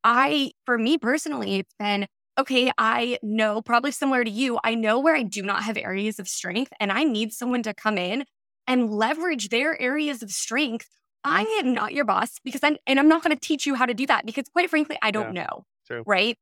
I, 0.02 0.52
for 0.64 0.78
me 0.78 0.98
personally, 0.98 1.56
it's 1.56 1.74
been 1.78 2.06
okay, 2.38 2.70
I 2.76 3.18
know, 3.22 3.62
probably 3.62 3.90
similar 3.90 4.22
to 4.22 4.30
you, 4.30 4.58
I 4.62 4.74
know 4.74 4.98
where 4.98 5.16
I 5.16 5.22
do 5.22 5.42
not 5.42 5.62
have 5.62 5.78
areas 5.78 6.18
of 6.18 6.28
strength 6.28 6.72
and 6.78 6.92
I 6.92 7.02
need 7.02 7.32
someone 7.32 7.62
to 7.62 7.72
come 7.72 7.96
in 7.96 8.24
and 8.66 8.90
leverage 8.90 9.48
their 9.48 9.80
areas 9.80 10.22
of 10.22 10.30
strength. 10.30 10.88
I 11.24 11.42
am 11.60 11.72
not 11.72 11.94
your 11.94 12.04
boss 12.04 12.38
because 12.44 12.62
I'm, 12.62 12.76
and 12.86 12.98
I'm 13.00 13.08
not 13.08 13.22
going 13.22 13.34
to 13.34 13.40
teach 13.40 13.66
you 13.66 13.74
how 13.74 13.86
to 13.86 13.94
do 13.94 14.06
that 14.06 14.26
because 14.26 14.48
quite 14.52 14.68
frankly, 14.68 14.98
I 15.00 15.10
don't 15.10 15.34
yeah, 15.34 15.44
know. 15.44 15.64
True. 15.86 16.02
Right. 16.06 16.36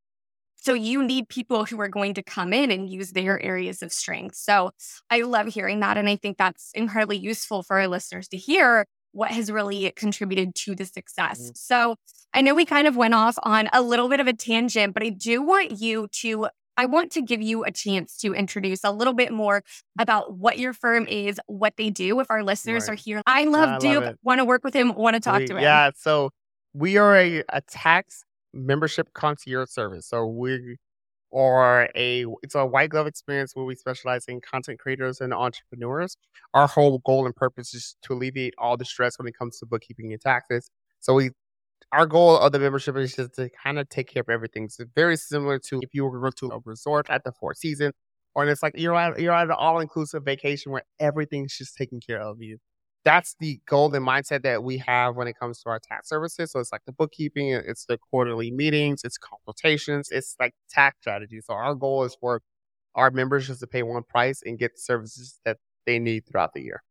So 0.65 0.73
you 0.73 1.05
need 1.05 1.29
people 1.29 1.67
who 1.67 1.79
are 1.81 1.89
going 1.89 2.15
to 2.15 2.23
come 2.23 2.55
in 2.55 2.71
and 2.71 2.89
use 2.89 3.13
their 3.13 3.43
areas 3.43 3.83
of 3.83 3.93
strength. 3.93 4.37
So 4.37 4.71
I 5.11 5.21
love 5.21 5.49
hearing 5.49 5.81
that. 5.81 5.99
And 5.99 6.09
I 6.09 6.17
think 6.17 6.39
that's 6.39 6.71
incredibly 6.75 7.19
useful 7.19 7.63
for 7.63 7.79
our 7.79 7.87
listeners 7.87 8.29
to 8.29 8.39
hear 8.39 8.87
what 9.13 9.31
has 9.31 9.53
really 9.53 9.93
contributed 9.95 10.55
to 10.55 10.75
the 10.75 10.87
success. 10.87 11.39
Mm-hmm. 11.39 11.51
So 11.55 11.97
I 12.33 12.41
know 12.41 12.55
we 12.55 12.65
kind 12.65 12.87
of 12.87 12.97
went 12.97 13.13
off 13.13 13.37
on 13.43 13.69
a 13.75 13.83
little 13.83 14.09
bit 14.09 14.21
of 14.21 14.27
a 14.27 14.33
tangent, 14.33 14.95
but 14.95 15.03
I 15.03 15.11
do 15.11 15.43
want 15.43 15.81
you 15.83 16.09
to 16.21 16.49
I 16.77 16.87
want 16.87 17.13
to 17.13 17.23
give 17.23 17.41
you 17.41 17.65
a 17.65 17.71
chance 17.71 18.17
to 18.19 18.35
introduce 18.35 18.83
a 18.83 18.91
little 18.91 19.13
bit 19.13 19.33
more 19.33 19.63
about 19.99 20.37
what 20.37 20.59
your 20.59 20.73
firm 20.73 21.07
is, 21.07 21.39
what 21.47 21.75
they 21.77 21.91
do. 21.91 22.19
If 22.19 22.31
our 22.31 22.43
listeners 22.43 22.89
right. 22.89 22.95
are 22.95 23.01
here, 23.01 23.23
I 23.27 23.45
love 23.45 23.69
I 23.69 23.79
Duke, 23.79 24.05
love 24.05 24.15
want 24.23 24.41
to 24.41 24.45
work 24.45 24.65
with 24.65 24.75
him, 24.75 24.95
want 24.95 25.15
to 25.15 25.21
talk 25.21 25.41
we, 25.41 25.47
to 25.47 25.57
him. 25.57 25.63
Yeah, 25.63 25.91
so 25.95 26.31
we 26.73 26.97
are 26.97 27.17
a, 27.17 27.45
a 27.51 27.61
tax 27.61 28.24
membership 28.55 29.13
concierge 29.15 29.71
service. 29.71 30.09
So 30.09 30.27
we 30.27 30.77
or 31.31 31.89
a 31.97 32.25
it's 32.43 32.55
a 32.55 32.65
white 32.65 32.91
glove 32.91 33.09
experience 33.09 33.57
where 33.57 33.65
we 33.65 33.75
specialize 33.75 34.25
in 34.29 34.41
content 34.41 34.79
creators 34.79 35.21
and 35.21 35.35
entrepreneurs. 35.35 36.17
Our 36.55 36.69
whole 36.69 37.01
goal 37.05 37.27
and 37.27 37.35
purpose 37.35 37.75
is 37.75 37.97
to 38.03 38.15
alleviate 38.15 38.55
all 38.59 38.77
the 38.77 38.85
stress 38.85 39.19
when 39.19 39.27
it 39.27 39.35
comes 39.37 39.59
to 39.59 39.67
bookkeeping 39.67 40.13
and 40.13 40.21
taxes. 40.21 40.71
So 41.01 41.15
we 41.15 41.31
our 41.93 42.07
goal 42.07 42.39
of 42.39 42.53
the 42.53 42.59
membership 42.59 42.97
is 42.97 43.15
just 43.15 43.35
to 43.35 43.51
kind 43.63 43.79
of 43.79 43.89
take 43.89 44.09
care 44.13 44.23
of 44.23 44.29
everything. 44.29 44.69
So 44.69 44.85
very 44.95 45.17
similar 45.17 45.59
to 45.61 45.81
if 45.83 45.91
you 45.93 46.05
were 46.05 46.17
to 46.19 46.23
go 46.23 46.49
to 46.49 46.57
a 46.57 46.61
resort 46.65 47.09
at 47.11 47.25
the 47.25 47.33
Four 47.33 47.55
Seasons, 47.55 47.95
or 48.35 48.47
it's 48.47 48.63
like 48.63 48.75
you're 48.77 48.97
at 48.97 49.21
you're 49.21 49.35
at 49.35 49.49
an 49.49 49.53
all 49.53 49.81
inclusive 49.81 50.25
vacation 50.25 50.73
where 50.73 50.83
everything's 51.01 51.57
just 51.57 51.77
taken 51.77 52.01
care 52.01 52.21
of 52.21 52.43
you. 52.43 52.59
That's 53.05 53.37
the 53.39 53.61
golden 53.69 54.03
mindset 54.03 54.43
that 54.45 54.65
we 54.65 54.79
have 54.79 55.15
when 55.15 55.29
it 55.29 55.39
comes 55.39 55.61
to 55.63 55.69
our 55.69 55.79
tax 55.79 56.09
services. 56.09 56.53
So 56.53 56.61
it's 56.61 56.73
like 56.73 56.85
the 56.87 56.93
bookkeeping, 56.93 57.51
it's 57.51 57.85
the 57.85 57.99
quarterly 57.99 58.51
meetings, 58.51 59.03
it's 59.05 59.19
consultations, 59.19 60.09
it's 60.11 60.35
like 60.41 60.55
tax 60.71 60.97
strategy. 61.01 61.41
So 61.43 61.53
our 61.53 61.75
goal 61.75 62.05
is 62.05 62.17
for 62.19 62.41
our 62.95 63.11
members 63.11 63.47
just 63.47 63.61
to 63.61 63.67
pay 63.67 63.83
one 63.83 64.05
price 64.05 64.41
and 64.45 64.59
get 64.59 64.77
the 64.77 64.81
services 64.81 65.39
that 65.45 65.59
they 65.85 65.99
need 65.99 66.25
throughout 66.27 66.55
the 66.55 66.63
year. 66.63 66.83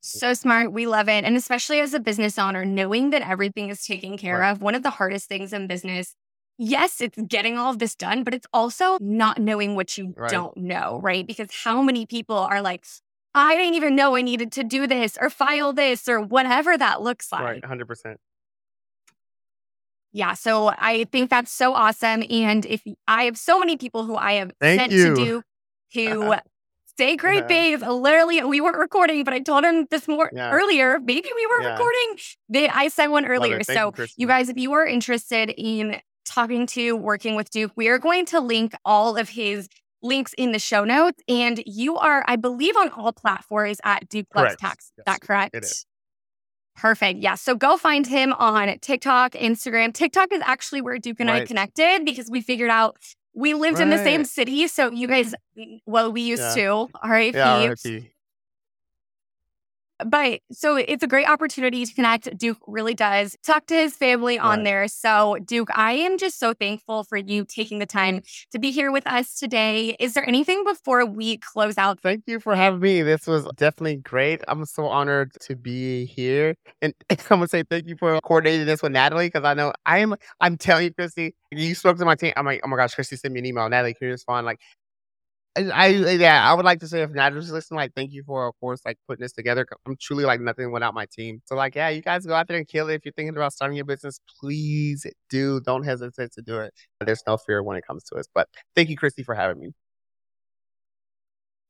So 0.00 0.34
smart. 0.34 0.72
We 0.72 0.86
love 0.86 1.08
it. 1.08 1.24
And 1.24 1.36
especially 1.36 1.78
as 1.80 1.94
a 1.94 2.00
business 2.00 2.38
owner, 2.38 2.64
knowing 2.64 3.10
that 3.10 3.22
everything 3.22 3.68
is 3.68 3.84
taken 3.84 4.16
care 4.18 4.38
right. 4.38 4.50
of, 4.50 4.60
one 4.60 4.74
of 4.74 4.82
the 4.82 4.90
hardest 4.90 5.28
things 5.28 5.52
in 5.52 5.68
business, 5.68 6.16
yes, 6.58 7.00
it's 7.00 7.16
getting 7.28 7.56
all 7.56 7.70
of 7.70 7.78
this 7.78 7.94
done, 7.94 8.24
but 8.24 8.34
it's 8.34 8.46
also 8.52 8.98
not 9.00 9.38
knowing 9.38 9.76
what 9.76 9.96
you 9.96 10.14
right. 10.16 10.30
don't 10.30 10.56
know, 10.56 10.98
right? 11.02 11.26
Because 11.26 11.48
how 11.64 11.82
many 11.82 12.06
people 12.06 12.36
are 12.36 12.60
like, 12.60 12.84
I 13.34 13.56
didn't 13.56 13.74
even 13.74 13.96
know 13.96 14.16
I 14.16 14.22
needed 14.22 14.52
to 14.52 14.64
do 14.64 14.86
this 14.86 15.16
or 15.20 15.30
file 15.30 15.72
this 15.72 16.08
or 16.08 16.20
whatever 16.20 16.76
that 16.76 17.00
looks 17.02 17.32
like. 17.32 17.42
Right. 17.42 17.62
100%. 17.62 18.16
Yeah. 20.12 20.34
So 20.34 20.72
I 20.76 21.04
think 21.04 21.30
that's 21.30 21.50
so 21.50 21.72
awesome. 21.72 22.22
And 22.28 22.66
if 22.66 22.82
I 23.08 23.24
have 23.24 23.38
so 23.38 23.58
many 23.58 23.78
people 23.78 24.04
who 24.04 24.14
I 24.14 24.34
have 24.34 24.52
Thank 24.60 24.80
sent 24.80 24.92
you. 24.92 25.14
to 25.14 25.14
do 25.14 25.42
who 25.94 26.34
Stay 26.96 27.16
great, 27.16 27.48
babe. 27.48 27.80
Literally, 27.80 28.44
we 28.44 28.60
weren't 28.60 28.76
recording, 28.76 29.24
but 29.24 29.32
I 29.32 29.40
told 29.40 29.64
him 29.64 29.86
this 29.90 30.06
more 30.06 30.30
yeah. 30.30 30.50
earlier. 30.50 31.00
Maybe 31.00 31.30
we 31.34 31.46
were 31.46 31.62
yeah. 31.62 31.72
recording. 31.72 32.16
They, 32.50 32.68
I 32.68 32.88
sent 32.88 33.10
one 33.10 33.24
earlier. 33.24 33.62
So, 33.62 33.94
you, 33.96 34.06
you 34.18 34.26
guys, 34.26 34.50
if 34.50 34.58
you 34.58 34.72
are 34.74 34.86
interested 34.86 35.54
in 35.56 36.00
talking 36.26 36.66
to, 36.66 36.94
working 36.94 37.34
with 37.34 37.50
Duke, 37.50 37.72
we 37.76 37.88
are 37.88 37.98
going 37.98 38.26
to 38.26 38.40
link 38.40 38.74
all 38.84 39.16
of 39.16 39.30
his 39.30 39.68
links 40.02 40.34
in 40.38 40.52
the 40.52 40.58
show 40.58 40.84
notes. 40.84 41.20
And 41.28 41.62
you 41.66 41.96
are, 41.96 42.24
I 42.26 42.36
believe, 42.36 42.76
on 42.76 42.90
all 42.90 43.12
platforms 43.12 43.78
at 43.84 44.08
Duke 44.08 44.26
Plus 44.32 44.56
Tax. 44.56 44.92
Yes. 44.96 44.98
Is 44.98 45.04
that 45.06 45.20
correct? 45.20 45.54
It 45.54 45.64
is. 45.64 45.86
Perfect. 46.74 47.20
Yeah. 47.20 47.34
So 47.34 47.54
go 47.54 47.76
find 47.76 48.06
him 48.06 48.32
on 48.32 48.78
TikTok, 48.78 49.32
Instagram. 49.32 49.92
TikTok 49.92 50.32
is 50.32 50.40
actually 50.44 50.80
where 50.80 50.98
Duke 50.98 51.20
and 51.20 51.28
right. 51.28 51.42
I 51.42 51.46
connected 51.46 52.04
because 52.04 52.30
we 52.30 52.40
figured 52.40 52.70
out 52.70 52.96
we 53.34 53.54
lived 53.54 53.78
right. 53.78 53.84
in 53.84 53.90
the 53.90 53.98
same 53.98 54.24
city, 54.24 54.68
so 54.68 54.90
you 54.90 55.08
guys, 55.08 55.34
well, 55.86 56.12
we 56.12 56.20
used 56.20 56.42
yeah. 56.56 56.86
to. 56.86 56.88
RIP. 57.02 57.34
Yeah, 57.34 57.66
RIP. 57.66 58.11
But 60.06 60.40
so 60.50 60.76
it's 60.76 61.02
a 61.02 61.06
great 61.06 61.28
opportunity 61.28 61.84
to 61.84 61.94
connect. 61.94 62.36
Duke 62.36 62.58
really 62.66 62.94
does 62.94 63.36
talk 63.42 63.66
to 63.66 63.74
his 63.74 63.94
family 63.94 64.38
right. 64.38 64.44
on 64.44 64.64
there. 64.64 64.88
So, 64.88 65.38
Duke, 65.44 65.68
I 65.76 65.92
am 65.92 66.18
just 66.18 66.38
so 66.38 66.54
thankful 66.54 67.04
for 67.04 67.16
you 67.16 67.44
taking 67.44 67.78
the 67.78 67.86
time 67.86 68.22
to 68.52 68.58
be 68.58 68.70
here 68.70 68.90
with 68.90 69.06
us 69.06 69.34
today. 69.34 69.96
Is 69.98 70.14
there 70.14 70.26
anything 70.26 70.64
before 70.64 71.04
we 71.04 71.38
close 71.38 71.78
out? 71.78 72.00
Thank 72.00 72.24
you 72.26 72.40
for 72.40 72.54
having 72.54 72.80
me. 72.80 73.02
This 73.02 73.26
was 73.26 73.44
definitely 73.56 73.96
great. 73.96 74.42
I'm 74.48 74.64
so 74.64 74.86
honored 74.86 75.32
to 75.40 75.56
be 75.56 76.04
here. 76.06 76.56
And 76.80 76.94
I'm 77.10 77.16
gonna 77.28 77.48
say 77.48 77.62
thank 77.62 77.88
you 77.88 77.96
for 77.96 78.20
coordinating 78.20 78.66
this 78.66 78.82
with 78.82 78.92
Natalie 78.92 79.26
because 79.26 79.44
I 79.44 79.54
know 79.54 79.72
I 79.86 79.98
am. 79.98 80.14
I'm 80.40 80.56
telling 80.56 80.84
you, 80.84 80.94
Christy, 80.94 81.34
you 81.50 81.74
spoke 81.74 81.98
to 81.98 82.04
my 82.04 82.14
team. 82.14 82.32
I'm 82.36 82.46
like, 82.46 82.60
oh 82.64 82.68
my 82.68 82.76
gosh, 82.76 82.94
Christy 82.94 83.16
sent 83.16 83.34
me 83.34 83.40
an 83.40 83.46
email. 83.46 83.68
Natalie, 83.68 83.94
can 83.94 84.06
you 84.06 84.12
respond? 84.12 84.46
Like, 84.46 84.60
I 85.54 85.88
yeah, 85.88 86.48
I 86.48 86.54
would 86.54 86.64
like 86.64 86.80
to 86.80 86.88
say 86.88 87.02
if 87.02 87.10
not 87.10 87.34
just 87.34 87.52
listening, 87.52 87.76
like 87.76 87.92
thank 87.94 88.12
you 88.12 88.22
for 88.24 88.48
of 88.48 88.54
course 88.58 88.80
like 88.86 88.96
putting 89.06 89.22
this 89.22 89.32
together. 89.32 89.66
I'm 89.86 89.96
truly 90.00 90.24
like 90.24 90.40
nothing 90.40 90.72
without 90.72 90.94
my 90.94 91.06
team. 91.12 91.42
So 91.44 91.54
like 91.54 91.74
yeah, 91.74 91.90
you 91.90 92.00
guys 92.00 92.24
go 92.24 92.34
out 92.34 92.48
there 92.48 92.56
and 92.56 92.66
kill 92.66 92.88
it. 92.88 92.94
If 92.94 93.04
you're 93.04 93.12
thinking 93.12 93.36
about 93.36 93.52
starting 93.52 93.76
your 93.76 93.84
business, 93.84 94.18
please 94.40 95.06
do. 95.28 95.60
Don't 95.60 95.84
hesitate 95.84 96.32
to 96.32 96.42
do 96.42 96.58
it. 96.58 96.72
There's 97.04 97.22
no 97.26 97.36
fear 97.36 97.62
when 97.62 97.76
it 97.76 97.86
comes 97.86 98.04
to 98.04 98.16
us. 98.16 98.26
But 98.34 98.48
thank 98.74 98.88
you, 98.88 98.96
Christy, 98.96 99.22
for 99.22 99.34
having 99.34 99.60
me. 99.60 99.72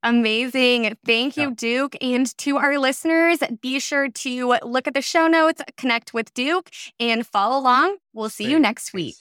Amazing. 0.03 0.97
Thank 1.05 1.37
you. 1.37 1.55
Duke. 1.55 1.95
And 2.01 2.37
to 2.39 2.57
our 2.57 2.77
listeners, 2.77 3.39
be 3.61 3.79
sure 3.79 4.09
to 4.09 4.57
look 4.63 4.87
at 4.87 4.93
the 4.93 5.01
show 5.01 5.27
notes, 5.27 5.61
connect 5.77 6.13
with 6.13 6.33
Duke, 6.33 6.69
and 6.99 7.25
follow 7.25 7.57
along. 7.59 7.97
We'll 8.13 8.29
see 8.29 8.49
you 8.49 8.59
next 8.59 8.93
week. 8.93 9.15